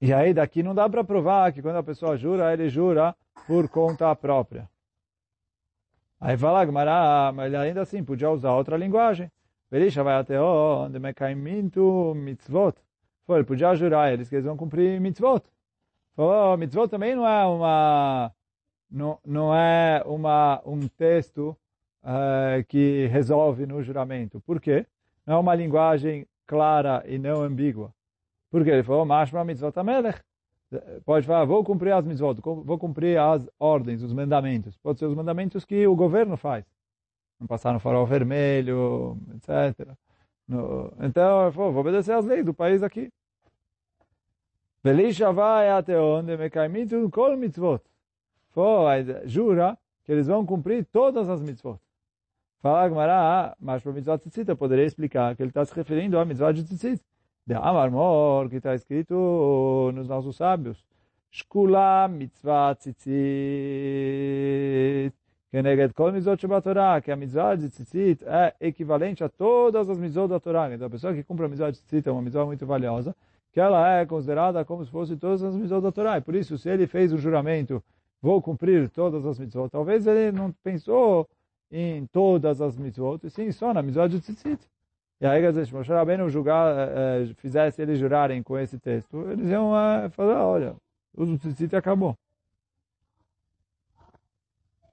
E 0.00 0.12
aí 0.12 0.34
daqui 0.34 0.62
não 0.62 0.74
dá 0.74 0.88
para 0.88 1.04
provar 1.04 1.52
que 1.52 1.62
quando 1.62 1.76
a 1.76 1.82
pessoa 1.82 2.16
jura, 2.16 2.52
ele 2.52 2.68
jura 2.68 3.14
por 3.46 3.68
conta 3.68 4.14
própria. 4.14 4.68
Aí 6.20 6.36
fala 6.36 6.64
Gmará, 6.64 7.32
mas 7.34 7.52
ainda 7.54 7.82
assim 7.82 8.02
podia 8.02 8.30
usar 8.30 8.52
outra 8.54 8.76
linguagem. 8.76 9.30
Verisha 9.70 10.02
vai 10.02 10.14
até 10.14 10.40
onde 10.40 10.98
mekaimintu 10.98 12.14
mitzvot. 12.14 12.74
Foi, 13.26 13.38
ele 13.38 13.44
podia 13.44 13.74
jurar 13.74 14.12
eles 14.12 14.28
que 14.28 14.36
eles 14.36 14.44
vão 14.44 14.56
cumprir 14.56 15.00
mitzvot. 15.00 15.42
Falou, 16.14 16.56
mitzvot 16.56 16.88
também 16.88 17.14
não 17.14 17.26
é 17.26 17.44
uma 17.44 18.32
não, 18.90 19.18
não 19.24 19.54
é 19.54 20.02
uma 20.06 20.62
um 20.64 20.86
texto 20.86 21.56
uh, 22.02 22.64
que 22.68 23.06
resolve 23.06 23.66
no 23.66 23.82
juramento. 23.82 24.40
Por 24.40 24.60
quê? 24.60 24.86
Não 25.26 25.34
é 25.34 25.38
uma 25.38 25.54
linguagem 25.54 26.26
clara 26.46 27.02
e 27.06 27.18
não 27.18 27.42
ambígua. 27.42 27.92
Porque 28.54 28.70
ele 28.70 28.84
falou, 28.84 29.04
mashma 29.04 29.44
mitzvot 29.44 29.76
amelech 29.80 30.20
pode 31.04 31.26
falar, 31.26 31.44
vou 31.44 31.64
cumprir 31.64 31.92
as 31.92 32.06
mitzvot, 32.06 32.40
vou 32.40 32.78
cumprir 32.78 33.18
as 33.18 33.48
ordens, 33.58 34.00
os 34.00 34.12
mandamentos. 34.12 34.76
Pode 34.76 35.00
ser 35.00 35.06
os 35.06 35.14
mandamentos 35.16 35.64
que 35.64 35.84
o 35.88 35.96
governo 35.96 36.36
faz. 36.36 36.64
Não 37.40 37.48
passar 37.48 37.72
no 37.72 37.80
farol 37.80 38.06
vermelho, 38.06 39.18
etc. 39.34 39.88
No, 40.46 40.92
então, 41.00 41.50
vou 41.50 41.74
obedecer 41.74 42.12
às 42.12 42.24
leis 42.24 42.44
do 42.44 42.54
país 42.54 42.84
aqui. 42.84 43.10
Vai 45.34 45.68
até 45.70 45.98
onde 45.98 46.36
me 46.36 46.48
kol 47.10 47.36
mitzvot. 47.36 47.82
Jura 49.24 49.76
que 50.04 50.12
eles 50.12 50.28
vão 50.28 50.46
cumprir 50.46 50.84
todas 50.92 51.28
as 51.28 51.42
mitzvot. 51.42 51.80
Fala 52.62 52.88
Gmará, 52.88 53.56
mas 53.58 53.82
para 53.82 53.92
mitzvot 53.92 54.18
tzitzit 54.18 54.48
eu 54.48 54.56
poderia 54.56 54.84
explicar 54.84 55.34
que 55.34 55.42
ele 55.42 55.50
está 55.50 55.64
se 55.64 55.74
referindo 55.74 56.16
a 56.20 56.24
mitzvot 56.24 56.52
de 56.52 56.62
tzitzit 56.62 57.02
de 57.46 57.54
Amarmor, 57.54 58.48
que 58.48 58.56
está 58.56 58.74
escrito 58.74 59.92
nos 59.94 60.08
nossos 60.08 60.36
sábios, 60.36 60.84
Shkula 61.30 62.08
mitzvah 62.08 62.74
tzitzit, 62.76 63.12
Keneged 65.50 65.92
kol 65.94 66.12
mitzvot 66.12 66.38
Torá, 66.62 67.00
que 67.02 67.10
a 67.10 67.16
mitzvah 67.16 67.56
tzitzit 67.56 68.24
é 68.24 68.54
equivalente 68.60 69.24
a 69.24 69.28
todas 69.28 69.90
as 69.90 69.98
mitzvot 69.98 70.28
da 70.28 70.40
Torá. 70.40 70.72
Então 70.72 70.86
a 70.86 70.90
pessoa 70.90 71.12
que 71.12 71.22
cumpre 71.24 71.44
a 71.46 71.48
mitzvah 71.48 71.72
tzitzit 71.72 72.08
é 72.08 72.12
uma 72.12 72.22
mitzvah 72.22 72.46
muito 72.46 72.64
valiosa, 72.64 73.14
que 73.52 73.60
ela 73.60 73.98
é 73.98 74.06
considerada 74.06 74.64
como 74.64 74.84
se 74.84 74.90
fosse 74.90 75.16
todas 75.16 75.42
as 75.42 75.54
mitzvot 75.56 75.80
da 75.82 75.92
Torá. 75.92 76.16
E 76.18 76.20
por 76.20 76.34
isso, 76.34 76.56
se 76.56 76.68
ele 76.70 76.86
fez 76.86 77.12
o 77.12 77.18
juramento, 77.18 77.82
vou 78.22 78.40
cumprir 78.40 78.88
todas 78.88 79.26
as 79.26 79.38
mitzvot, 79.38 79.68
talvez 79.70 80.06
ele 80.06 80.32
não 80.32 80.52
pensou 80.62 81.28
em 81.70 82.06
todas 82.06 82.60
as 82.60 82.78
mitzvot, 82.78 83.26
e 83.26 83.30
sim 83.30 83.50
só 83.52 83.74
na 83.74 83.82
mitzvah 83.82 84.06
de 84.06 84.20
tzitzit. 84.20 84.60
E 85.24 85.26
aí, 85.26 85.64
se 85.64 85.72
Moshe 85.72 85.90
Rabbeinu 85.90 86.28
julgar, 86.28 86.76
eh, 86.76 87.32
fizesse 87.36 87.80
eles 87.80 87.98
jurarem 87.98 88.42
com 88.42 88.58
esse 88.58 88.78
texto, 88.78 89.26
eles 89.30 89.48
iam 89.48 89.72
uh, 89.72 90.10
falar, 90.10 90.44
olha, 90.44 90.76
o 91.14 91.24
tzitzit 91.38 91.74
acabou. 91.74 92.14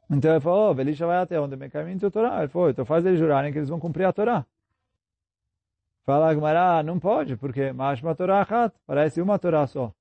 Então 0.10 0.32
ele 0.32 0.40
falou, 0.40 0.74
Velisha 0.74 1.06
vai 1.06 1.18
até 1.18 1.38
onde 1.38 1.58
me 1.58 1.70
caminho 1.70 2.08
a 2.08 2.10
Torá. 2.10 2.40
Ele 2.40 2.48
falou, 2.48 2.70
então 2.70 2.86
faz 2.86 3.06
eles 3.06 3.20
jurarem 3.20 3.52
que 3.52 3.60
eles 3.60 3.68
vão 3.68 3.78
cumprir 3.78 4.06
a 4.06 4.14
Torá. 4.14 4.46
Fala 6.06 6.34
Gmará, 6.34 6.82
não 6.82 6.98
pode, 6.98 7.36
porque 7.36 7.74
Mashma 7.74 8.16
Torá 8.16 8.42
Achat, 8.42 8.74
parece 8.88 9.22
uma 9.22 9.38
Torá 9.38 9.68
só. 9.68 9.94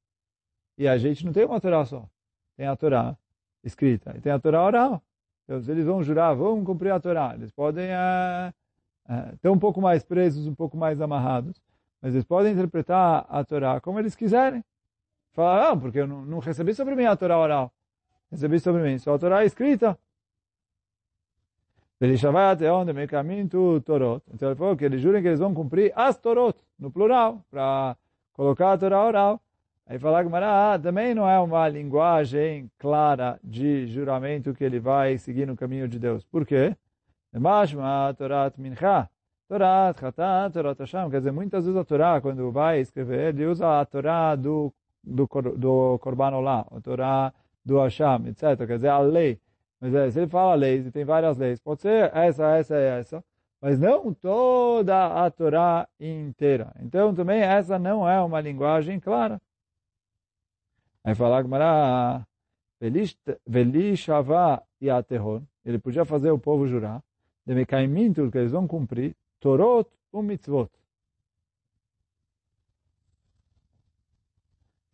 E 0.78 0.86
a 0.86 0.96
gente 0.96 1.26
não 1.26 1.32
tem 1.32 1.44
uma 1.44 1.60
Torá 1.60 1.84
só. 1.84 2.08
Tem 2.56 2.68
a 2.68 2.76
Torá 2.76 3.16
escrita 3.64 4.14
e 4.16 4.20
tem 4.20 4.30
a 4.30 4.38
Torá 4.38 4.62
oral. 4.64 5.02
Então, 5.42 5.60
se 5.60 5.68
eles 5.72 5.86
vão 5.86 6.04
jurar, 6.04 6.36
vão 6.36 6.64
cumprir 6.64 6.92
a 6.92 7.00
Torá, 7.00 7.34
eles 7.34 7.50
podem 7.50 7.86
é, 7.86 8.54
é, 9.10 9.34
ter 9.42 9.48
um 9.48 9.58
pouco 9.58 9.80
mais 9.80 10.04
presos, 10.04 10.46
um 10.46 10.54
pouco 10.54 10.76
mais 10.76 11.00
amarrados, 11.00 11.60
mas 12.00 12.14
eles 12.14 12.24
podem 12.24 12.52
interpretar 12.52 13.26
a 13.28 13.44
Torá 13.44 13.80
como 13.80 13.98
eles 13.98 14.14
quiserem. 14.14 14.64
Falar, 15.32 15.70
ah, 15.70 15.76
porque 15.76 15.98
eu 15.98 16.06
não, 16.06 16.24
não 16.24 16.38
recebi 16.38 16.72
sobre 16.74 16.94
mim 16.94 17.06
a 17.06 17.16
Torá 17.16 17.36
oral. 17.36 17.72
Recebi 18.30 18.60
sobre 18.60 18.82
mim 18.82 18.98
só 18.98 19.14
a 19.14 19.18
Torá 19.18 19.44
escrita. 19.44 19.98
Torot. 23.80 24.22
Então 24.32 24.48
ele 24.48 24.56
falou 24.56 24.76
que 24.76 24.84
eles 24.84 25.00
jurem 25.00 25.20
que 25.20 25.28
eles 25.28 25.40
vão 25.40 25.52
cumprir 25.52 25.92
as 25.96 26.16
Torot, 26.16 26.56
no 26.78 26.90
plural, 26.90 27.44
para 27.50 27.96
colocar 28.32 28.72
a 28.72 28.78
Torá 28.78 29.04
oral. 29.04 29.40
Aí 29.86 29.98
falar 29.98 30.24
que 30.24 30.30
ah, 30.36 30.78
também 30.80 31.14
não 31.14 31.28
é 31.28 31.38
uma 31.40 31.68
linguagem 31.68 32.70
clara 32.78 33.40
de 33.42 33.88
juramento 33.88 34.54
que 34.54 34.62
ele 34.62 34.78
vai 34.78 35.18
seguir 35.18 35.48
no 35.48 35.56
caminho 35.56 35.88
de 35.88 35.98
Deus. 35.98 36.24
Por 36.24 36.46
quê? 36.46 36.76
Mashma 37.34 38.14
Torat 38.16 38.58
Mincha. 38.58 39.08
Torat, 39.48 39.98
Chatat, 39.98 40.52
Torat 40.52 40.78
Hashem. 40.78 41.10
Quer 41.10 41.18
dizer, 41.18 41.32
muitas 41.32 41.64
vezes 41.64 41.78
a 41.78 41.84
Torá, 41.84 42.20
quando 42.20 42.50
vai 42.52 42.80
escrever, 42.80 43.34
ele 43.34 43.46
usa 43.46 43.80
a 43.80 43.84
Torá 43.84 44.36
do, 44.36 44.72
do, 45.02 45.26
do 45.56 45.98
Korban 45.98 46.36
Olá, 46.36 46.66
a 46.70 46.80
Torá 46.80 47.32
do 47.64 47.78
Hashem, 47.78 48.28
etc. 48.28 48.66
Quer 48.66 48.76
dizer, 48.76 48.88
a 48.88 48.98
lei. 49.00 49.40
Mas 49.80 49.94
é, 49.94 50.10
se 50.10 50.20
ele 50.20 50.28
fala 50.28 50.54
leis, 50.54 50.86
e 50.86 50.90
tem 50.92 51.04
várias 51.04 51.36
leis, 51.38 51.58
pode 51.58 51.80
ser 51.80 52.14
essa, 52.14 52.56
essa 52.56 52.76
e 52.76 53.00
essa, 53.00 53.24
mas 53.60 53.78
não 53.78 54.12
toda 54.14 55.24
a 55.24 55.30
Torá 55.30 55.88
inteira. 55.98 56.72
Então, 56.80 57.14
também, 57.14 57.40
essa 57.40 57.78
não 57.78 58.08
é 58.08 58.20
uma 58.20 58.40
linguagem 58.40 59.00
clara. 59.00 59.40
Aí 61.02 61.14
fala 61.14 61.42
Gmará, 61.42 62.26
Velishava 63.46 64.62
e 64.80 64.88
Aterron, 64.90 65.42
ele 65.64 65.78
podia 65.78 66.04
fazer 66.04 66.30
o 66.30 66.38
povo 66.38 66.66
jurar, 66.66 67.02
de 67.50 67.56
Mekaimintur, 67.56 68.30
que 68.30 68.38
eles 68.38 68.52
vão 68.52 68.64
cumprir, 68.68 69.16
Torot 69.40 69.90
e 70.14 70.22
Mitzvot. 70.22 70.70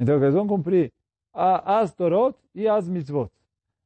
Então, 0.00 0.16
eles 0.16 0.32
vão 0.32 0.46
cumprir 0.46 0.90
as 1.34 1.92
Torot 1.92 2.34
e 2.54 2.66
as 2.66 2.88
Mitzvot. 2.88 3.30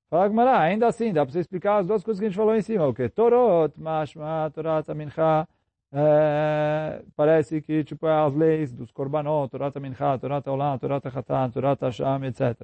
Fala 0.09 0.29
Gmará, 0.29 0.61
ainda 0.61 0.87
assim, 0.87 1.13
dá 1.13 1.25
para 1.25 1.33
você 1.33 1.41
explicar 1.41 1.79
as 1.79 1.87
duas 1.87 2.05
coisas 2.05 2.21
que 2.21 2.27
a 2.27 2.29
gente 2.29 2.37
falou 2.37 2.55
em 2.55 2.63
cima, 2.63 2.87
o 2.87 2.95
que? 2.95 3.09
Torot, 3.09 3.75
Mashma, 3.77 4.51
Torat, 4.55 4.89
Amincha, 4.89 5.49
é, 5.93 7.03
parece 7.17 7.61
que 7.61 7.83
tipo 7.83 8.07
as 8.07 8.33
leis 8.35 8.73
dos 8.73 8.93
korbanot, 8.93 9.51
Torah 9.51 9.73
Mincha, 9.81 10.17
Torah 10.21 10.43
Olam, 10.47 10.79
Torah 10.79 11.01
Chatan, 11.01 11.51
Torah 11.51 11.77
Hashem, 11.81 12.25
etc. 12.27 12.57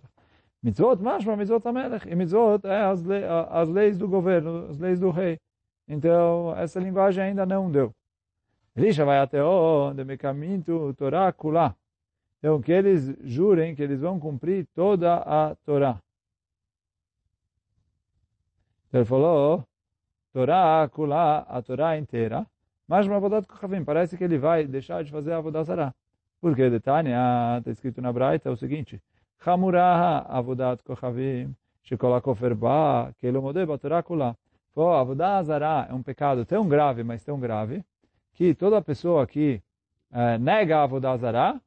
Mitzvot, 0.62 1.02
mashma, 1.02 1.36
mitzvot 1.36 1.66
Amelech. 1.66 2.08
E 2.08 2.14
mitzvot 2.14 2.64
é 2.64 2.82
as, 2.82 3.02
le 3.02 3.24
as 3.50 3.68
leis 3.68 3.98
do 3.98 4.06
governo, 4.06 4.68
as 4.70 4.78
leis 4.78 5.00
do 5.00 5.10
rei. 5.10 5.40
Então, 5.88 6.54
essa 6.56 6.80
linguagem 6.80 7.22
ainda 7.22 7.46
não 7.46 7.70
deu. 7.70 7.94
Risha 8.74 9.04
vai 9.04 9.18
até 9.18 9.42
onde 9.42 10.04
me 10.04 10.18
Torá 10.96 11.32
Kulá. 11.32 11.74
Então, 12.38 12.60
que 12.60 12.72
eles 12.72 13.16
jurem 13.22 13.74
que 13.74 13.82
eles 13.82 14.00
vão 14.00 14.18
cumprir 14.20 14.66
toda 14.74 15.16
a 15.16 15.54
Torá. 15.64 16.00
Então, 18.88 19.00
ele 19.00 19.04
falou, 19.04 19.64
Torá 20.32 20.88
Kulá, 20.92 21.38
a 21.48 21.62
Torá 21.62 21.96
inteira. 21.96 22.46
Mas 22.86 23.08
Avodat 23.08 23.46
Kochavim, 23.46 23.84
parece 23.84 24.16
que 24.16 24.24
ele 24.24 24.38
vai 24.38 24.66
deixar 24.66 25.02
de 25.02 25.10
fazer 25.10 25.32
a 25.32 25.38
Avodat 25.38 25.64
Zarah. 25.64 25.94
Porque 26.40 26.70
Detania, 26.70 27.58
está 27.58 27.70
escrito 27.70 28.00
na 28.00 28.12
Braita, 28.12 28.50
o 28.50 28.56
seguinte, 28.56 29.02
Hamuraha 29.44 30.26
Avodat 30.28 30.82
Kochavim, 30.84 31.54
Shekola 31.82 32.20
Kofer 32.20 32.54
Ba, 32.54 33.12
Kelomode 33.18 33.64
Batorá 33.66 34.02
Kula. 34.02 34.36
Pô, 34.76 34.92
Avodat 34.92 35.46
Zarah 35.46 35.86
é 35.88 35.94
um 35.94 36.02
pecado 36.02 36.44
tão 36.44 36.68
grave, 36.68 37.02
mas 37.02 37.24
tão 37.24 37.40
grave, 37.40 37.82
que 38.34 38.54
toda 38.54 38.82
pessoa 38.82 39.26
que 39.26 39.62
é, 40.12 40.36
nega 40.36 40.76
a 40.76 40.82
Avodat 40.82 41.18
Zarah, 41.18 41.58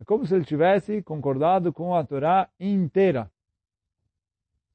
é 0.00 0.04
como 0.04 0.24
se 0.24 0.32
ele 0.32 0.44
tivesse 0.44 1.02
concordado 1.02 1.72
com 1.72 1.92
a 1.92 2.04
Torá 2.04 2.48
inteira. 2.60 3.28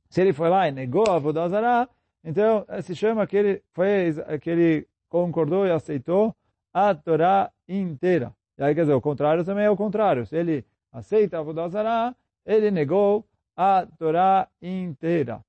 Se 0.09 0.19
ele 0.19 0.33
foi 0.33 0.49
lá 0.49 0.67
e 0.67 0.71
negou 0.73 1.05
a 1.07 1.15
Avodat 1.15 1.49
Zarah, 1.49 1.87
então 2.25 2.65
se 2.81 2.93
chama 2.93 3.25
que 3.25 3.37
ele, 3.37 3.63
foi, 3.71 4.13
que 4.41 4.49
ele 4.49 4.87
concordou 5.07 5.65
e 5.65 5.71
aceitou 5.71 6.35
a 6.73 6.93
Torá 6.93 7.49
inteira. 7.69 8.35
E 8.57 8.63
aí, 8.63 8.75
quer 8.75 8.81
dizer, 8.81 8.95
o 8.95 9.01
contrário 9.01 9.45
também 9.45 9.63
é 9.63 9.69
o 9.69 9.77
contrário. 9.77 10.25
Se 10.25 10.35
ele 10.35 10.65
aceita 10.91 11.39
a 11.39 11.41
Vodazara, 11.41 12.13
ele 12.45 12.69
negou 12.69 13.25
a 13.55 13.87
Torá 13.97 14.49
inteira. 14.61 15.41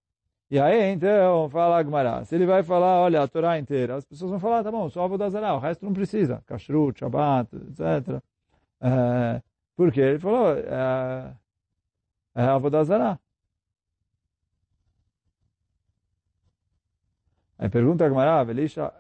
E 0.51 0.59
aí, 0.59 0.93
então, 0.93 1.49
fala 1.51 1.79
Agmará. 1.79 2.25
Se 2.25 2.35
ele 2.35 2.47
vai 2.47 2.63
falar, 2.63 3.01
olha, 3.01 3.23
a 3.23 3.29
Torá 3.29 3.59
inteira, 3.59 3.97
as 3.97 4.05
pessoas 4.05 4.31
vão 4.31 4.41
falar, 4.41 4.63
tá 4.65 4.71
bom, 4.71 4.89
só 4.89 5.05
a 5.05 5.07
Vodazara, 5.07 5.55
o 5.55 5.59
resto 5.59 5.85
não 5.85 5.93
precisa. 5.93 6.43
Kashrut, 6.47 6.99
Shabbat, 6.99 7.55
etc. 7.55 8.23
É, 8.81 9.43
porque 9.77 10.01
ele 10.01 10.19
falou, 10.19 10.55
é, 10.57 11.35
é 12.35 12.43
a 12.43 12.57
Vodazara. 12.59 13.21
Aí 17.59 17.69
pergunta 17.69 18.05
a 18.07 18.09
Gemara, 18.09 18.51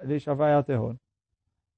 Elisha 0.03 0.35
vai 0.35 0.53
a 0.53 0.63
terror. 0.63 0.97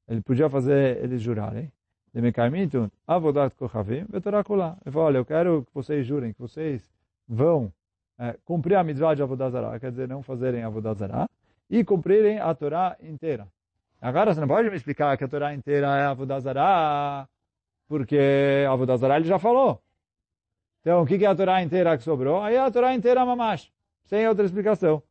Ele 0.09 0.21
podia 0.23 0.51
fazer 0.51 1.03
eles 1.05 1.23
jurarem. 1.23 1.71
De 2.13 2.21
Mekaimitun, 2.21 2.91
Avodat 3.07 3.55
Kochavim, 3.55 4.05
Vetorakulá. 4.09 4.77
Ele 4.85 4.93
falou, 4.93 5.07
olha, 5.07 5.19
eu 5.19 5.25
quero 5.25 5.65
que 5.65 5.73
vocês 5.73 6.05
jurem 6.05 6.33
que 6.33 6.41
vocês 6.41 6.91
vão 7.29 7.73
é, 8.21 8.37
cumprir 8.45 8.77
a 8.77 8.85
mitzvah 8.85 9.15
de 9.15 9.23
Avodazará, 9.23 9.81
quer 9.81 9.91
dizer, 9.91 10.07
não 10.07 10.23
fazerem 10.23 10.63
Avodazará, 10.63 11.27
e 11.71 11.83
cumprirem 11.83 12.39
a 12.39 12.55
Torá 12.55 12.95
inteira. 13.01 13.49
Agora 13.99 14.35
você 14.35 14.41
não 14.41 14.49
pode 14.49 14.69
me 14.69 14.77
explicar 14.77 15.17
que 15.17 15.25
a 15.25 15.29
Torá 15.29 15.55
inteira 15.55 15.87
é 15.97 16.05
Avodazará, 16.05 17.27
porque 17.89 18.67
Avodazará 18.69 19.17
ele 19.17 19.25
já 19.25 19.39
falou. 19.39 19.81
Então, 20.83 21.03
o 21.03 21.07
que 21.07 21.25
é 21.25 21.27
a 21.27 21.35
Torá 21.35 21.63
inteira 21.63 21.97
que 21.97 22.05
sobrou? 22.05 22.43
Aí 22.43 22.57
é 22.57 22.61
a 22.61 22.71
Torá 22.71 22.95
inteira 22.95 23.25
mamash, 23.25 23.73
sem 24.05 24.29
outra 24.29 24.45
explicação. 24.45 25.03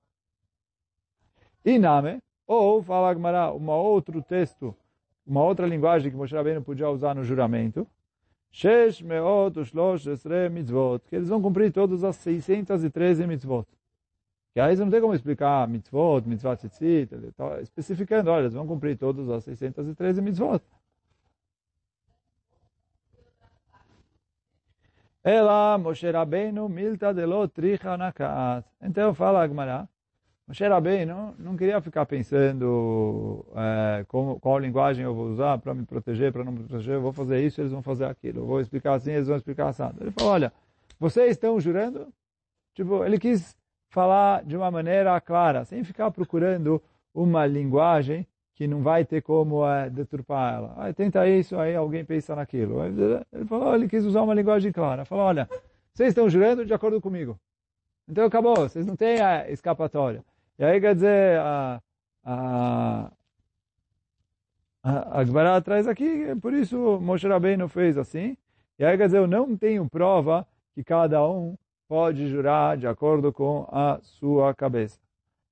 Iname, 1.65 2.21
ou, 2.45 2.83
fala 2.83 3.09
Agmará, 3.09 3.51
um 3.51 3.69
outro 3.69 4.21
texto, 4.21 4.75
uma 5.25 5.43
outra 5.43 5.65
linguagem 5.65 6.11
que 6.11 6.17
Moshe 6.17 6.35
Rabbeinu 6.35 6.61
podia 6.61 6.89
usar 6.89 7.15
no 7.15 7.23
juramento, 7.23 7.87
Mitzvot, 10.51 10.99
que 11.07 11.15
eles 11.15 11.29
vão 11.29 11.41
cumprir 11.41 11.71
todas 11.71 12.03
as 12.03 12.15
613 12.17 13.27
mitzvot. 13.27 13.67
Que 14.53 14.59
aí 14.59 14.75
você 14.75 14.83
não 14.83 14.91
tem 14.91 14.99
como 15.01 15.13
explicar 15.13 15.67
mitzvot, 15.67 16.27
mitzvot 16.27 16.57
tzitzit, 16.57 17.13
está 17.13 17.61
especificando, 17.61 18.31
olha, 18.31 18.43
eles 18.43 18.53
vão 18.53 18.65
cumprir 18.67 18.97
todas 18.97 19.29
as 19.29 19.43
613 19.43 20.21
mitzvot. 20.21 20.61
Ela, 25.23 25.77
Moshe 25.77 26.09
Rabbeinu, 26.09 26.67
milta 26.69 27.11
lo 27.11 27.47
tricha. 27.47 27.95
Então 28.81 29.13
fala 29.13 29.43
Agmará, 29.43 29.87
Moshe 30.49 30.67
Rabbeinu 30.67 31.35
não 31.37 31.55
queria 31.55 31.79
ficar 31.79 32.07
pensando 32.07 33.45
é, 33.55 34.03
como, 34.07 34.39
qual 34.39 34.57
linguagem 34.57 35.05
eu 35.05 35.13
vou 35.13 35.27
usar 35.27 35.59
para 35.59 35.75
me 35.75 35.85
proteger, 35.85 36.33
para 36.33 36.43
não 36.43 36.51
me 36.51 36.63
proteger, 36.63 36.95
eu 36.95 37.01
vou 37.01 37.13
fazer 37.13 37.45
isso, 37.45 37.61
eles 37.61 37.71
vão 37.71 37.83
fazer 37.83 38.05
aquilo, 38.05 38.39
eu 38.39 38.45
vou 38.47 38.59
explicar 38.59 38.95
assim, 38.95 39.11
eles 39.11 39.27
vão 39.27 39.37
explicar 39.37 39.67
assim. 39.67 39.83
Ele 40.01 40.09
falou, 40.09 40.33
olha, 40.33 40.51
vocês 40.99 41.33
estão 41.33 41.59
jurando? 41.59 42.11
Tipo, 42.73 43.05
ele 43.05 43.19
quis 43.19 43.55
falar 43.91 44.43
de 44.43 44.57
uma 44.57 44.71
maneira 44.71 45.21
clara, 45.21 45.63
sem 45.65 45.83
ficar 45.83 46.09
procurando 46.09 46.81
uma 47.13 47.45
linguagem 47.45 48.25
que 48.55 48.65
não 48.65 48.81
vai 48.81 49.05
ter 49.05 49.21
como 49.21 49.63
é, 49.63 49.87
deturpar 49.87 50.55
ela. 50.55 50.73
Ah, 50.77 50.91
tenta 50.91 51.29
isso, 51.29 51.59
aí 51.59 51.75
alguém 51.75 52.03
pensa 52.03 52.35
naquilo. 52.35 52.83
Ele 52.83 53.45
falou, 53.45 53.75
ele 53.75 53.87
quis 53.87 54.03
usar 54.03 54.23
uma 54.23 54.33
linguagem 54.33 54.71
clara. 54.71 55.05
Falou, 55.05 55.25
olha, 55.25 55.47
vocês 55.93 56.09
estão 56.09 56.27
jurando 56.27 56.65
de 56.65 56.73
acordo 56.73 56.99
comigo. 56.99 57.39
Então 58.09 58.25
acabou, 58.25 58.55
vocês 58.55 58.87
não 58.87 58.95
têm 58.95 59.21
a 59.21 59.47
escapatória. 59.51 60.25
E 60.59 60.63
aí 60.65 60.81
quer 60.81 60.93
dizer, 60.93 61.39
a, 61.39 61.81
a, 62.25 63.11
a 64.83 65.21
Agmará 65.21 65.61
traz 65.61 65.87
aqui, 65.87 66.35
por 66.41 66.53
isso 66.53 66.99
Moshe 67.01 67.25
Rabbeinu 67.25 67.69
fez 67.69 67.97
assim. 67.97 68.35
E 68.77 68.83
aí 68.83 68.97
quer 68.97 69.05
dizer, 69.05 69.19
eu 69.19 69.27
não 69.27 69.55
tenho 69.55 69.89
prova 69.89 70.45
que 70.75 70.83
cada 70.83 71.25
um 71.25 71.57
pode 71.87 72.27
jurar 72.27 72.77
de 72.77 72.87
acordo 72.87 73.31
com 73.31 73.69
a 73.71 73.99
sua 74.01 74.53
cabeça. 74.53 74.99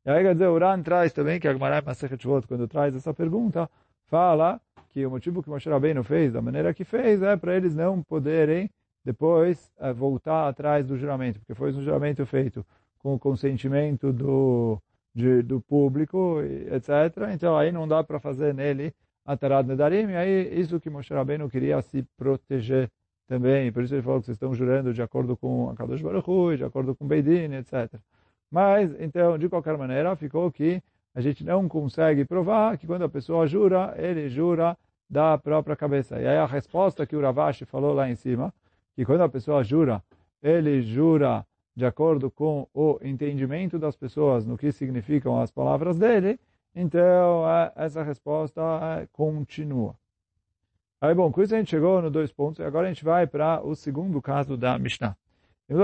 E 0.06 0.10
aí 0.10 0.24
quer 0.24 0.34
dizer, 0.34 0.48
o 0.48 0.58
Ran 0.58 0.82
traz 0.82 1.14
também, 1.14 1.40
que 1.40 1.48
a 1.48 1.52
Agmará 1.52 1.82
Masechet 1.82 2.22
quando 2.46 2.68
traz 2.68 2.94
essa 2.94 3.14
pergunta, 3.14 3.70
fala 4.08 4.60
que 4.90 5.06
o 5.06 5.10
motivo 5.10 5.42
que 5.42 5.50
Moshe 5.50 5.70
Rabbeinu 5.70 6.04
fez, 6.04 6.34
da 6.34 6.42
maneira 6.42 6.74
que 6.74 6.84
fez, 6.84 7.22
é 7.22 7.38
para 7.38 7.56
eles 7.56 7.74
não 7.74 8.04
poderem 8.04 8.70
depois 9.06 9.72
é, 9.80 9.94
voltar 9.94 10.50
atrás 10.50 10.86
do 10.86 10.98
juramento, 10.98 11.40
porque 11.40 11.56
foi 11.56 11.72
um 11.72 11.82
juramento 11.82 12.26
feito 12.26 12.66
com 13.00 13.16
o 13.16 13.20
consentimento 13.20 14.12
do, 14.12 14.82
de, 15.18 15.42
do 15.42 15.60
público, 15.60 16.40
etc. 16.72 17.34
Então 17.34 17.58
aí 17.58 17.72
não 17.72 17.88
dá 17.88 18.04
para 18.04 18.20
fazer 18.20 18.54
nele 18.54 18.94
Atarat 19.26 19.66
Nedarim, 19.66 20.12
e 20.12 20.16
aí 20.16 20.62
isso 20.62 20.80
que 20.80 20.92
Moshe 20.92 21.12
Rabbeinu 21.12 21.50
queria 21.50 21.82
se 21.82 22.04
proteger 22.16 22.90
também, 23.28 23.72
por 23.72 23.84
isso 23.84 23.96
ele 23.96 24.04
falou 24.04 24.20
que 24.20 24.28
vocês 24.28 24.36
estão 24.36 24.54
jurando 24.54 24.94
de 24.94 25.02
acordo 25.02 25.36
com 25.36 25.70
a 25.70 25.76
Kadosh 25.76 26.02
Baruch 26.02 26.30
Hu, 26.30 26.56
de 26.56 26.64
acordo 26.64 26.96
com 26.96 27.08
Beidin, 27.08 27.52
etc. 27.56 28.00
Mas, 28.50 28.96
então, 29.02 29.38
de 29.38 29.50
qualquer 29.50 29.78
maneira, 29.78 30.16
ficou 30.16 30.50
que 30.50 30.82
a 31.14 31.20
gente 31.20 31.44
não 31.44 31.68
consegue 31.68 32.24
provar 32.24 32.78
que 32.78 32.88
quando 32.88 33.04
a 33.04 33.10
pessoa 33.10 33.46
jura, 33.48 33.94
ele 33.98 34.30
jura 34.30 34.78
da 35.10 35.38
própria 35.38 35.76
cabeça. 35.76 36.22
E 36.22 36.28
aí 36.28 36.38
a 36.38 36.46
resposta 36.46 37.06
que 37.06 37.16
o 37.16 37.22
Ravashi 37.22 37.66
falou 37.66 37.94
lá 37.94 38.10
em 38.10 38.16
cima, 38.16 38.54
que 38.96 39.04
quando 39.04 39.22
a 39.22 39.30
pessoa 39.30 39.64
jura, 39.64 40.02
ele 40.42 40.82
jura 40.82 41.46
de 41.78 41.86
acordo 41.86 42.32
com 42.32 42.68
o 42.74 42.98
entendimento 43.04 43.78
das 43.78 43.96
pessoas 43.96 44.48
no 44.48 44.58
que 44.58 44.72
significam 44.72 45.40
as 45.40 45.52
palavras 45.52 46.00
dele, 46.00 46.40
então 46.74 47.44
essa 47.76 48.02
resposta 48.02 49.08
continua. 49.14 49.94
Aí, 51.00 51.14
bom, 51.14 51.32
com 51.32 51.44
isso 51.44 51.54
a 51.54 51.60
gente 51.60 51.70
chegou 51.70 52.02
no 52.02 52.10
dois 52.10 52.32
pontos, 52.32 52.58
e 52.58 52.64
agora 52.64 52.88
a 52.88 52.90
gente 52.92 53.04
vai 53.04 53.28
para 53.28 53.62
o 53.64 53.76
segundo 53.76 54.20
caso 54.20 54.58
da 54.58 54.80
Mishnah. 54.80 55.16
Se 55.68 55.76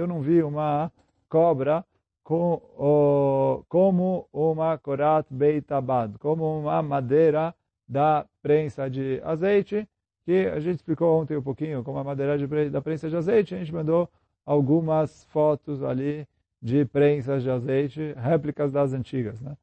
eu 0.00 0.06
não 0.08 0.20
vi 0.20 0.42
uma 0.42 0.90
cobra 1.28 1.84
com, 2.24 2.60
o, 2.76 3.62
como 3.68 4.26
uma 4.32 4.76
korat 4.78 5.28
beitabad, 5.30 6.18
como 6.18 6.58
uma 6.58 6.82
madeira 6.82 7.54
da 7.86 8.26
prensa 8.42 8.90
de 8.90 9.20
azeite, 9.22 9.88
que 10.24 10.46
a 10.46 10.60
gente 10.60 10.76
explicou 10.76 11.20
ontem 11.20 11.36
um 11.36 11.42
pouquinho 11.42 11.82
como 11.82 11.98
a 11.98 12.04
madeira 12.04 12.38
de, 12.38 12.70
da 12.70 12.80
prensa 12.80 13.08
de 13.08 13.16
azeite, 13.16 13.54
a 13.54 13.58
gente 13.58 13.72
mandou 13.72 14.08
algumas 14.44 15.24
fotos 15.24 15.82
ali 15.82 16.26
de 16.60 16.84
prensas 16.84 17.42
de 17.42 17.50
azeite, 17.50 18.14
réplicas 18.16 18.70
das 18.70 18.92
antigas, 18.92 19.40
né? 19.40 19.56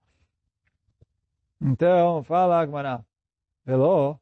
Então, 1.61 2.23
fala 2.23 2.61
Agmará, 2.61 3.03
Veló, 3.65 4.15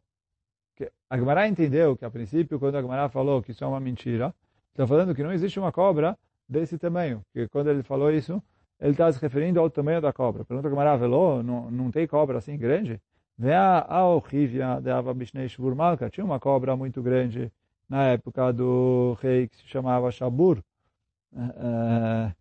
que 0.75 0.91
a 1.09 1.17
Gemara 1.17 1.47
entendeu 1.47 1.95
que 1.95 2.05
a 2.05 2.09
princípio, 2.09 2.59
quando 2.59 2.77
a 2.77 2.81
Gemara 2.81 3.09
falou 3.09 3.41
que 3.41 3.51
isso 3.51 3.63
é 3.63 3.67
uma 3.67 3.79
mentira, 3.79 4.33
está 4.71 4.85
falando 4.87 5.13
que 5.13 5.23
não 5.23 5.31
existe 5.31 5.59
uma 5.59 5.71
cobra 5.71 6.17
desse 6.47 6.77
tamanho. 6.77 7.21
Que 7.33 7.47
quando 7.47 7.69
ele 7.69 7.83
falou 7.83 8.11
isso, 8.11 8.41
ele 8.79 8.91
está 8.91 9.11
se 9.11 9.19
referindo 9.21 9.59
ao 9.59 9.69
tamanho 9.69 10.01
da 10.01 10.13
cobra. 10.13 10.45
Pergunta 10.45 10.67
a 10.67 10.71
Gemara, 10.71 10.97
Veló, 10.97 11.43
não, 11.43 11.69
não 11.69 11.91
tem 11.91 12.07
cobra 12.07 12.37
assim 12.37 12.57
grande? 12.57 12.99
Tinha 16.09 16.25
uma 16.25 16.39
cobra 16.39 16.75
muito 16.75 17.01
grande 17.03 17.51
na 17.87 18.05
época 18.05 18.51
do 18.51 19.15
rei 19.21 19.47
que 19.47 19.57
se 19.57 19.67
chamava 19.67 20.11
Shabur. 20.11 20.63
Uh, 21.31 22.33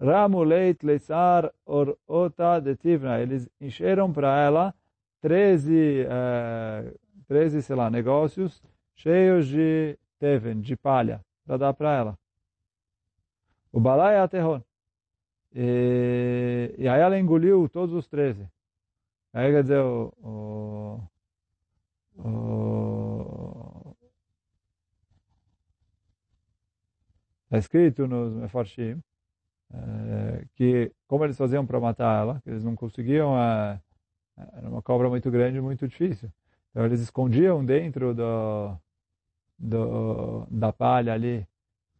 Ramu 0.00 0.44
Leit 0.44 0.84
Leisar 0.84 1.52
Or 1.66 1.96
Ota 2.06 2.60
de 2.60 2.76
Tivna. 2.76 3.20
Eles 3.20 3.48
encheram 3.60 4.12
para 4.12 4.38
ela 4.40 4.74
13, 5.20 6.06
uh, 6.06 6.98
13, 7.26 7.62
sei 7.62 7.74
lá, 7.74 7.90
negócios 7.90 8.62
cheios 8.94 9.48
de 9.48 9.98
teven, 10.18 10.60
de 10.60 10.76
palha, 10.76 11.20
para 11.44 11.56
dar 11.56 11.74
para 11.74 11.96
ela. 11.96 12.18
O 13.72 13.80
balai 13.80 14.14
é 14.14 14.20
a 14.20 14.28
terron. 14.28 14.62
E, 15.52 16.74
e 16.78 16.88
aí 16.88 17.00
ela 17.00 17.18
engoliu 17.18 17.68
todos 17.68 17.94
os 17.94 18.06
13. 18.06 18.48
Aí 19.34 19.50
quer 19.52 19.62
dizer, 19.62 19.80
o, 19.80 20.12
o, 20.22 21.08
o 22.16 23.96
Está 27.46 27.58
escrito 27.58 28.06
nos 28.08 28.32
Mefarshim 28.34 29.00
é, 29.72 30.44
que 30.54 30.92
como 31.06 31.24
eles 31.24 31.36
faziam 31.36 31.66
para 31.66 31.80
matar 31.80 32.20
ela, 32.20 32.40
que 32.42 32.50
eles 32.50 32.64
não 32.64 32.76
conseguiam 32.76 33.36
é, 33.38 33.80
era 34.36 34.68
uma 34.68 34.82
cobra 34.82 35.08
muito 35.08 35.30
grande, 35.30 35.60
muito 35.60 35.86
difícil. 35.88 36.30
Então 36.70 36.84
eles 36.84 37.00
escondiam 37.00 37.64
dentro 37.64 38.14
do, 38.14 38.76
do 39.58 40.46
da 40.50 40.72
palha 40.72 41.12
ali 41.12 41.46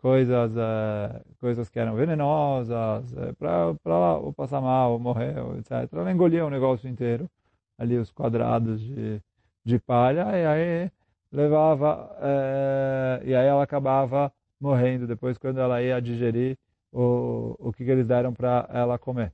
coisas 0.04 0.52
uh, 0.54 1.24
coisas 1.40 1.70
que 1.70 1.78
eram 1.78 1.94
venenosas 1.96 3.16
eh, 3.16 3.32
para 3.32 4.18
ou 4.18 4.34
passar 4.34 4.60
mal 4.60 4.92
ou 4.92 4.98
morrer 4.98 5.34
etc 5.58 5.90
ela 5.94 6.12
engolia 6.12 6.44
o 6.44 6.50
negócio 6.50 6.86
inteiro 6.90 7.26
ali 7.78 7.96
os 7.96 8.12
quadrados 8.12 8.82
de 8.82 9.22
de 9.64 9.78
palha 9.78 10.26
e 10.38 10.44
aí 10.44 10.90
levava 11.32 12.10
uh, 12.18 13.26
e 13.26 13.34
aí 13.34 13.46
ela 13.46 13.62
acabava 13.62 14.30
morrendo 14.60 15.06
depois 15.06 15.38
quando 15.38 15.58
ela 15.58 15.80
ia 15.80 16.02
digerir 16.02 16.58
o 16.92 17.56
o 17.58 17.72
que, 17.72 17.82
que 17.82 17.90
eles 17.90 18.06
deram 18.06 18.34
para 18.34 18.68
ela 18.70 18.98
comer 18.98 19.32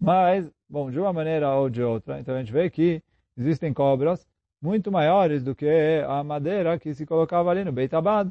mas 0.00 0.50
Bom, 0.66 0.90
de 0.90 0.98
uma 0.98 1.12
maneira 1.12 1.52
ou 1.56 1.68
de 1.68 1.82
outra, 1.82 2.20
então 2.20 2.32
a 2.32 2.38
gente 2.38 2.52
vê 2.52 2.70
que 2.70 3.02
existem 3.36 3.74
cobras 3.74 4.24
muito 4.62 4.90
maiores 4.90 5.42
do 5.42 5.52
que 5.52 5.66
a 6.08 6.22
madeira 6.22 6.78
que 6.78 6.94
se 6.94 7.04
colocava 7.04 7.50
ali 7.50 7.64
no 7.64 7.72
Beit 7.72 7.94
Abad. 7.94 8.30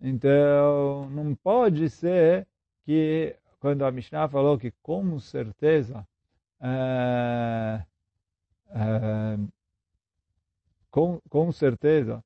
Então, 0.00 1.08
não 1.10 1.34
pode 1.34 1.88
ser 1.90 2.46
que, 2.84 3.36
quando 3.60 3.84
a 3.84 3.90
Mishnah 3.90 4.28
falou 4.28 4.58
que 4.58 4.72
com 4.82 5.18
certeza, 5.18 6.06
é, 6.60 7.84
é, 8.70 9.38
com, 10.90 11.20
com 11.28 11.52
certeza, 11.52 12.24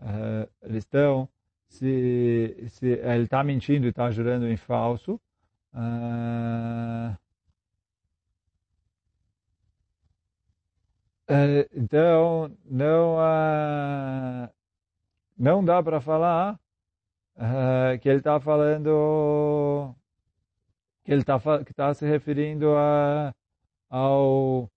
é, 0.00 0.48
eles 0.62 0.84
estão, 0.84 1.28
se, 1.68 2.66
se 2.68 2.86
ele 2.86 3.24
está 3.24 3.44
mentindo 3.44 3.86
e 3.86 3.90
está 3.90 4.10
jurando 4.10 4.48
em 4.48 4.56
falso, 4.56 5.20
É, 11.28 11.68
então, 11.74 12.54
não, 12.64 13.16
uh, 13.16 14.50
não 15.38 15.64
dá 15.64 15.82
para 15.82 16.00
falar 16.00 16.58
que 18.00 18.08
ele 18.08 18.18
está 18.18 18.38
falando, 18.40 19.94
que 21.04 21.12
ele 21.12 21.22
está 21.22 21.38
tá 21.74 21.94
se 21.94 22.06
referindo 22.06 22.74
a, 22.76 23.34
ao, 23.88 24.70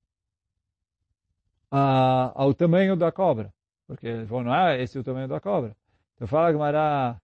a, 1.71 2.31
ao 2.35 2.53
tamanho 2.53 2.95
da 2.95 3.11
cobra. 3.11 3.53
Porque 3.87 4.07
ele 4.07 4.25
falou, 4.25 4.43
não 4.43 4.55
é 4.55 4.81
esse 4.81 4.97
o 4.97 5.03
tamanho 5.03 5.27
da 5.27 5.39
cobra. 5.39 5.75
Então 6.15 6.27
fala 6.27 6.51
que 6.51 6.57
uh, 6.57 7.21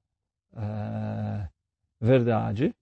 é, 0.57 1.49
verdade. 1.99 2.75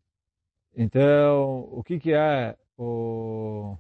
Então, 0.76 1.68
o 1.72 1.84
que, 1.84 2.00
que 2.00 2.14
é 2.14 2.58
o 2.78 3.78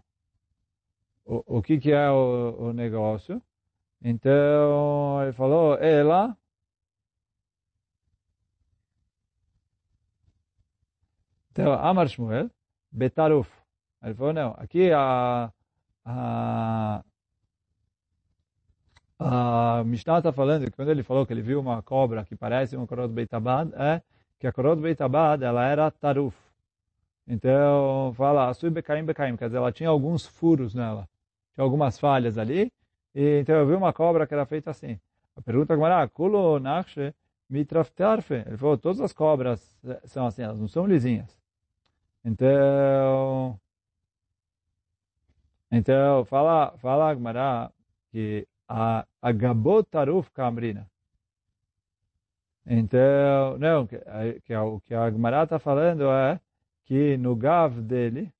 o, 1.30 1.60
o 1.60 1.62
que, 1.62 1.78
que 1.78 1.92
é 1.92 2.10
o, 2.10 2.56
o 2.60 2.74
negócio. 2.74 3.42
Então, 4.02 5.22
ele 5.22 5.34
falou, 5.34 5.78
ela 5.78 6.36
Então, 11.60 11.74
Amar 11.74 12.08
Shmuel, 12.08 12.50
Betaruf. 12.92 13.50
Ele 14.02 14.14
falou, 14.14 14.34
não, 14.34 14.56
aqui 14.58 14.92
a, 14.94 15.52
a, 16.06 17.04
a 19.20 19.84
Mishnah 19.86 20.20
está 20.20 20.32
falando 20.32 20.66
que 20.66 20.72
quando 20.72 20.90
ele 20.90 21.04
falou 21.04 21.26
que 21.26 21.34
ele 21.34 21.42
viu 21.42 21.60
uma 21.60 21.82
cobra 21.82 22.24
que 22.24 22.36
parece 22.36 22.78
uma 22.78 22.88
Korot 22.88 23.10
Beitabad, 23.10 23.74
é 23.76 24.02
que 24.40 24.48
a 24.48 24.54
Korot 24.54 24.82
Beitabad, 24.82 25.44
ela 25.44 25.66
era 25.66 25.92
Taruf. 25.92 26.38
Então, 27.28 28.14
fala, 28.16 28.50
Asui 28.50 28.70
Bekaim 28.70 29.04
Bekaim, 29.04 29.36
quer 29.36 29.48
dizer, 29.48 29.58
ela 29.58 29.72
tinha 29.72 29.90
alguns 29.90 30.26
furos 30.26 30.74
nela 30.74 31.08
tinha 31.54 31.64
algumas 31.64 32.00
falhas 32.00 32.38
ali. 32.38 32.72
E, 33.14 33.40
então 33.42 33.56
eu 33.56 33.68
vi 33.68 33.74
uma 33.74 33.92
cobra 33.92 34.26
que 34.26 34.34
era 34.34 34.46
feita 34.46 34.72
assim. 34.72 34.98
A 35.36 35.42
pergunta 35.42 35.76
que 35.76 35.84
era, 35.84 36.08
Kulo 36.08 36.60
Nachshe 36.60 37.14
Mitraftarfe. 37.50 38.36
Ele 38.46 38.58
falou, 38.58 38.78
todas 38.78 39.02
as 39.02 39.12
cobras 39.12 39.78
são 40.06 40.26
assim, 40.26 40.42
elas 40.42 40.60
não 40.60 40.68
são 40.68 40.86
lisinhas. 40.86 41.39
Então, 42.24 43.60
então 45.72 46.26
fala, 46.26 46.78
fala 46.78 47.10
Agmará 47.10 47.72
que 48.12 48.48
a, 48.68 49.06
a 49.22 49.32
Gabotaruf 49.32 50.32
Kamrina. 50.32 50.90
Então, 52.66 53.58
não, 53.58 53.88
que, 53.88 53.98
que 54.46 54.56
o 54.56 54.80
que 54.82 54.94
a 54.94 55.06
Agmará 55.06 55.44
está 55.44 55.58
falando 55.60 56.04
é 56.12 56.40
que 56.86 57.18
no 57.18 57.36
Gav 57.36 57.82
dele, 57.82 58.32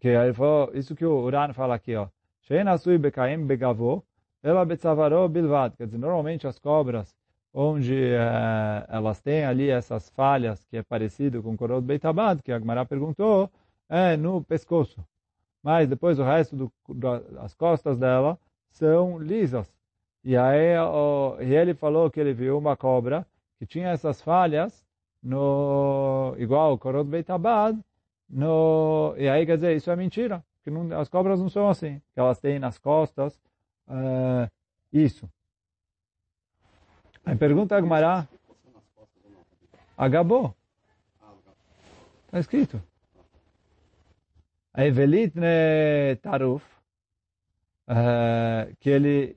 que 0.00 0.08
ele 0.08 0.34
falou, 0.34 0.70
isso 0.74 0.94
que 0.94 1.04
o 1.04 1.20
Uran 1.22 1.52
fala 1.52 1.74
aqui, 1.74 1.94
ó, 1.96 2.08
Shein 2.48 2.66
asui 2.68 2.96
bekaim 2.98 3.46
begavô, 3.46 4.02
ela 4.42 4.64
betzavaró 4.64 5.28
bilvad. 5.28 5.76
Quer 5.76 5.86
dizer, 5.86 5.98
normalmente 5.98 6.46
as 6.46 6.58
cobras, 6.58 7.14
onde 7.60 8.12
eh, 8.12 8.86
elas 8.88 9.20
têm 9.20 9.44
ali 9.44 9.68
essas 9.68 10.08
falhas, 10.10 10.64
que 10.66 10.76
é 10.76 10.82
parecido 10.82 11.42
com 11.42 11.54
o 11.54 11.56
Korot 11.56 11.82
Beitabad, 11.82 12.40
que 12.40 12.52
a 12.52 12.56
Agmará 12.56 12.84
perguntou, 12.84 13.50
é 13.88 14.16
no 14.16 14.44
pescoço. 14.44 15.04
Mas 15.62 15.88
depois 15.88 16.20
o 16.20 16.22
resto 16.22 16.54
do, 16.56 16.72
das 17.32 17.54
costas 17.54 17.98
dela 17.98 18.38
são 18.70 19.18
lisas. 19.18 19.68
E 20.22 20.36
aí 20.36 20.78
o, 20.78 21.36
e 21.40 21.52
ele 21.52 21.74
falou 21.74 22.08
que 22.10 22.20
ele 22.20 22.32
viu 22.32 22.56
uma 22.56 22.76
cobra 22.76 23.26
que 23.58 23.66
tinha 23.66 23.88
essas 23.88 24.22
falhas, 24.22 24.84
no, 25.20 26.36
igual 26.38 26.78
Korot 26.78 27.08
Beitabad, 27.08 27.76
no, 28.28 29.14
e 29.18 29.28
aí 29.28 29.44
quer 29.44 29.56
dizer, 29.56 29.76
isso 29.76 29.90
é 29.90 29.96
mentira 29.96 30.44
que 30.62 30.70
não, 30.70 30.96
as 31.00 31.08
cobras 31.08 31.40
não 31.40 31.48
são 31.48 31.68
assim, 31.68 32.00
que 32.14 32.20
elas 32.20 32.38
têm 32.38 32.58
nas 32.58 32.78
costas 32.78 33.34
uh, 33.88 34.48
isso. 34.92 35.28
Aí 37.28 37.36
pergunta 37.36 37.74
a 37.74 37.78
Agmará, 37.78 38.26
Agabó. 39.98 40.54
Está 42.24 42.40
escrito. 42.40 42.82
A 44.72 44.86
Evelit 44.86 45.36
ne 45.36 46.16
Taruf, 46.22 46.64
uh, 47.86 48.74
que 48.80 48.88
ele, 48.88 49.36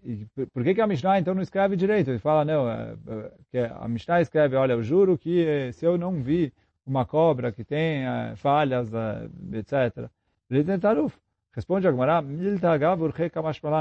por 0.53 0.63
que, 0.63 0.73
que 0.73 0.79
a 0.79 0.87
Mishnah 0.87 1.19
então 1.19 1.35
não 1.35 1.41
escreve 1.41 1.75
direito? 1.75 2.11
Ele 2.11 2.19
fala, 2.19 2.45
não, 2.45 2.65
uh, 2.65 3.29
que 3.49 3.57
a 3.57 3.85
Mishnah 3.89 4.21
escreve, 4.21 4.55
olha, 4.55 4.71
eu 4.71 4.83
juro 4.83 5.17
que 5.17 5.73
se 5.73 5.85
eu 5.85 5.97
não 5.97 6.23
vi 6.23 6.53
uma 6.85 7.05
cobra 7.05 7.51
que 7.51 7.65
tem 7.65 8.07
uh, 8.07 8.37
falhas, 8.37 8.89
etc. 9.51 10.09
Evelit 10.49 10.69
ne 10.69 10.79
Taruf. 10.79 11.19
Responde 11.51 11.89
a 11.89 11.91
Gemara, 11.91 12.21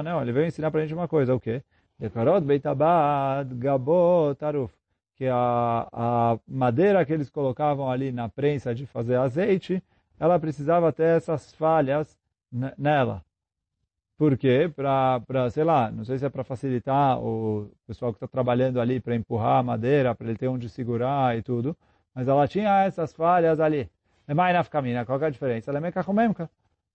não, 0.02 0.20
ele 0.20 0.32
veio 0.32 0.48
ensinar 0.48 0.72
para 0.72 0.80
a 0.80 0.82
gente 0.82 0.94
uma 0.94 1.06
coisa, 1.06 1.32
o 1.32 1.38
quê? 1.38 1.62
Dekarot 2.00 2.40
beitabad 2.40 3.54
gabot 3.58 4.34
taruf. 4.38 4.72
Que 5.16 5.26
a, 5.28 5.86
a 5.92 6.38
madeira 6.48 7.04
que 7.04 7.12
eles 7.12 7.28
colocavam 7.28 7.90
ali 7.90 8.10
na 8.10 8.26
prensa 8.26 8.74
de 8.74 8.86
fazer 8.86 9.16
azeite, 9.16 9.82
ela 10.18 10.40
precisava 10.40 10.90
ter 10.92 11.18
essas 11.18 11.52
falhas 11.52 12.16
nela. 12.78 13.22
Por 14.16 14.36
quê? 14.38 14.70
Para, 14.74 15.50
sei 15.50 15.62
lá, 15.64 15.90
não 15.90 16.04
sei 16.04 16.18
se 16.18 16.24
é 16.24 16.30
para 16.30 16.42
facilitar 16.42 17.18
o 17.22 17.70
pessoal 17.86 18.12
que 18.12 18.16
está 18.16 18.26
trabalhando 18.26 18.80
ali 18.80 18.98
para 18.98 19.14
empurrar 19.14 19.58
a 19.58 19.62
madeira, 19.62 20.14
para 20.14 20.26
ele 20.26 20.38
ter 20.38 20.48
onde 20.48 20.70
segurar 20.70 21.36
e 21.36 21.42
tudo. 21.42 21.76
Mas 22.14 22.28
ela 22.28 22.48
tinha 22.48 22.84
essas 22.84 23.12
falhas 23.12 23.60
ali. 23.60 23.90
É 24.26 24.32
mais 24.32 24.54
na 24.54 24.64
caminha, 24.64 25.04
qual 25.04 25.20
é 25.20 25.26
a 25.26 25.30
diferença? 25.30 25.70
Ela 25.70 25.78
é 25.78 25.80
meio 25.80 25.92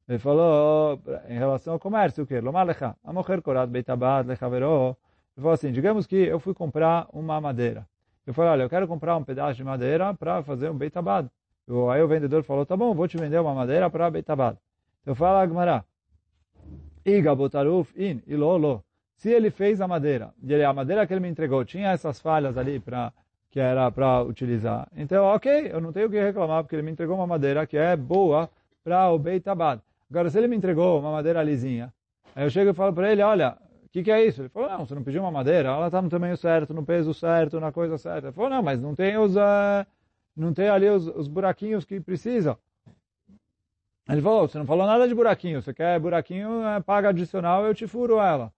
ele 0.08 0.20
falou 0.20 1.00
em 1.28 1.38
relação 1.38 1.74
ao 1.74 1.80
comércio, 1.80 2.24
o 2.24 2.28
que? 2.28 2.39
Lomar 2.39 2.65
lecha, 2.65 2.96
amocher 3.04 3.41
korat 3.41 3.70
beitabad 3.70 4.28
lechaveró. 4.28 4.96
Ele 5.36 5.41
falou 5.41 5.54
assim, 5.54 5.72
digamos 5.72 6.06
que 6.06 6.15
eu 6.15 6.39
fui 6.39 6.54
comprar 6.54 7.08
uma 7.12 7.41
madeira. 7.41 7.88
Eu 8.26 8.34
falei, 8.34 8.52
olha, 8.52 8.63
eu 8.63 8.70
quero 8.70 8.88
comprar 8.88 9.18
um 9.18 9.24
pedaço 9.24 9.56
de 9.56 9.63
madeira 9.63 10.13
para 10.13 10.44
fazer 10.44 10.70
um 10.70 10.78
beitabad. 10.78 11.28
Aí 11.91 12.02
o 12.02 12.08
vendedor 12.08 12.44
falou, 12.44 12.65
tá 12.65 12.78
bom, 12.78 12.94
vou 12.94 13.08
te 13.08 13.18
vender 13.18 13.39
uma 13.39 13.54
madeira 13.54 13.89
para 13.89 14.10
beitabad. 14.12 14.58
Então 15.02 15.12
eu 15.12 15.15
falo, 15.15 15.38
Agmará, 15.38 15.84
iga 17.04 17.34
botaruf 17.34 17.91
in 17.98 18.22
ilolo. 18.28 18.84
Se 19.15 19.32
ele 19.32 19.50
fez 19.50 19.82
a 19.82 19.88
madeira, 19.88 20.34
e 20.44 20.63
a 20.63 20.74
madeira 20.74 21.08
que 21.08 21.13
ele 21.13 21.22
me 21.22 21.30
entregou 21.30 21.63
tinha 21.65 21.91
essas 21.91 22.20
falhas 22.20 22.58
ali 22.58 22.80
para 22.80 23.12
que 23.50 23.60
era 23.60 23.89
para 23.89 24.22
utilizar. 24.22 24.88
Então, 24.96 25.24
ok, 25.26 25.72
eu 25.72 25.80
não 25.80 25.94
tenho 25.94 26.08
o 26.08 26.10
que 26.10 26.22
reclamar, 26.22 26.63
porque 26.63 26.76
ele 26.76 26.84
me 26.84 26.91
entregou 26.91 27.15
uma 27.15 27.26
madeira 27.26 27.65
que 27.65 27.78
é 27.78 27.96
boa 27.96 28.50
para 28.84 29.10
o 29.10 29.18
beitabad. 29.18 29.82
Agora, 30.10 30.30
se 30.30 30.38
ele 30.38 30.48
me 30.48 30.56
entregou 30.56 31.00
uma 31.00 31.12
madeira 31.12 31.41
lisinha, 31.41 31.94
aí 32.36 32.44
eu 32.46 32.50
chego 32.50 32.72
e 32.72 32.74
falo 32.74 32.94
para 32.94 33.12
ele, 33.12 33.22
olha, 33.22 33.58
o 33.86 33.89
que, 33.89 34.04
que 34.04 34.12
é 34.12 34.26
isso? 34.26 34.41
Ele 34.41 34.50
falou, 34.50 34.70
não, 34.70 34.86
você 34.86 34.96
não 34.96 35.04
pediu 35.04 35.22
uma 35.22 35.32
madeira, 35.32 35.70
ela 35.70 35.88
está 35.88 36.02
no 36.02 36.10
tamanho 36.10 36.38
certo, 36.38 36.74
no 36.74 36.86
peso 36.86 37.13
certo, 37.13 37.60
na 37.60 37.72
coisa 37.72 37.98
certa. 37.98 38.28
Ele 38.28 38.34
falou, 38.34 38.50
não, 38.50 38.62
mas 38.62 38.80
não 38.80 38.94
tem 38.94 39.18
os, 39.18 39.36
uh, 39.36 39.86
não 40.36 40.54
tem 40.54 40.70
ali 40.70 40.89
os, 40.89 41.08
os 41.08 41.28
buraquinhos 41.28 41.86
que 41.86 42.00
precisa. 42.00 42.58
Ele 44.08 44.22
falou, 44.22 44.48
você 44.48 44.60
não 44.60 44.65
falou 44.65 44.86
nada 44.86 45.08
de 45.08 45.15
buraquinho, 45.15 45.62
você 45.62 45.74
quer 45.74 46.00
buraquinho, 46.00 46.63
é 46.63 46.80
paga 46.80 47.10
adicional, 47.10 47.65
eu 47.65 47.74
te 47.74 47.88
furo 47.88 48.20
ela. 48.20 48.54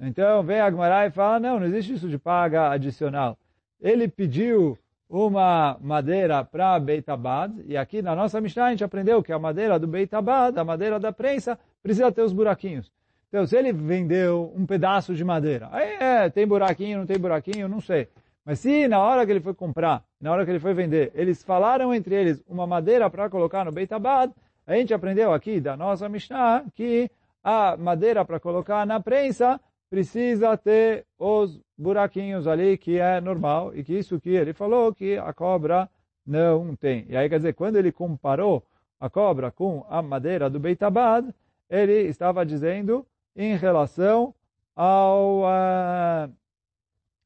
Então 0.00 0.42
vem 0.42 0.60
a 0.60 0.70
Gmará 0.70 1.06
e 1.06 1.10
fala, 1.10 1.38
não, 1.38 1.60
não 1.60 1.66
existe 1.66 1.92
isso 1.92 2.08
de 2.08 2.18
paga 2.18 2.70
adicional. 2.70 3.38
Ele 3.80 4.08
pediu 4.08 4.76
uma 5.08 5.78
madeira 5.80 6.44
para 6.44 6.78
Beitabad, 6.78 7.54
e 7.66 7.76
aqui 7.76 8.02
na 8.02 8.14
nossa 8.14 8.40
Mishnah 8.40 8.66
a 8.66 8.70
gente 8.70 8.84
aprendeu 8.84 9.22
que 9.22 9.32
a 9.32 9.38
madeira 9.38 9.78
do 9.78 9.86
Beitabad, 9.86 10.58
a 10.58 10.64
madeira 10.64 11.00
da 11.00 11.10
prensa, 11.12 11.58
precisa 11.82 12.12
ter 12.12 12.22
os 12.22 12.32
buraquinhos. 12.32 12.92
Então, 13.28 13.46
se 13.46 13.56
ele 13.56 13.72
vendeu 13.72 14.52
um 14.54 14.66
pedaço 14.66 15.14
de 15.14 15.24
madeira, 15.24 15.68
aí 15.72 15.96
é, 16.00 16.30
tem 16.30 16.46
buraquinho, 16.46 16.98
não 16.98 17.06
tem 17.06 17.18
buraquinho, 17.18 17.68
não 17.68 17.80
sei. 17.80 18.08
Mas 18.44 18.60
se 18.60 18.88
na 18.88 18.98
hora 18.98 19.24
que 19.26 19.32
ele 19.32 19.40
foi 19.40 19.52
comprar, 19.52 20.02
na 20.20 20.32
hora 20.32 20.44
que 20.44 20.50
ele 20.50 20.58
foi 20.58 20.72
vender, 20.72 21.12
eles 21.14 21.42
falaram 21.42 21.92
entre 21.92 22.14
eles 22.14 22.42
uma 22.48 22.66
madeira 22.66 23.10
para 23.10 23.28
colocar 23.28 23.64
no 23.64 23.72
Beitabad, 23.72 24.32
a 24.66 24.74
gente 24.74 24.92
aprendeu 24.92 25.32
aqui 25.32 25.60
da 25.60 25.76
nossa 25.76 26.08
Mishnah 26.08 26.64
que 26.74 27.10
a 27.42 27.76
madeira 27.76 28.24
para 28.24 28.40
colocar 28.40 28.86
na 28.86 29.00
prensa 29.00 29.60
precisa 29.88 30.56
ter 30.56 31.06
os 31.18 31.60
buraquinhos 31.76 32.46
ali, 32.46 32.76
que 32.76 32.98
é 32.98 33.20
normal, 33.20 33.74
e 33.74 33.82
que 33.82 33.94
isso 33.96 34.20
que 34.20 34.30
ele 34.30 34.52
falou 34.52 34.94
que 34.94 35.16
a 35.16 35.32
cobra 35.32 35.88
não 36.26 36.76
tem. 36.76 37.06
E 37.08 37.16
aí, 37.16 37.28
quer 37.28 37.38
dizer, 37.38 37.54
quando 37.54 37.76
ele 37.76 37.90
comparou 37.90 38.62
a 39.00 39.08
cobra 39.08 39.50
com 39.50 39.86
a 39.88 40.02
madeira 40.02 40.50
do 40.50 40.60
Beitabad, 40.60 41.32
ele 41.70 42.02
estava 42.02 42.44
dizendo 42.44 43.06
em 43.36 43.56
relação 43.56 44.34
ao 44.74 45.42
uh, 45.42 46.32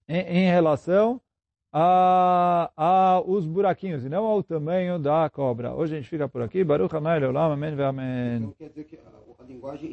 em, 0.09 0.21
em, 0.21 0.51
relação 0.51 1.21
a, 1.73 2.71
a 2.77 3.23
os 3.25 3.47
buraquinhos 3.47 4.05
e 4.05 4.09
não 4.09 4.25
ao 4.25 4.43
tamanho 4.43 4.99
da 4.99 5.29
cobra. 5.31 5.75
Hoje 5.75 5.95
a 5.95 5.99
gente 5.99 6.09
fica 6.09 6.29
por 6.29 6.43
aqui. 6.43 6.63
Baruch 6.63 6.95
Amém, 6.95 7.25
Olam, 7.25 7.53
Amém. 7.53 8.37
Então 8.37 8.53
quer 8.59 8.69
dizer 8.69 8.85
que 8.85 8.97
a, 8.97 9.43
a 9.43 9.45
linguagem 9.45 9.91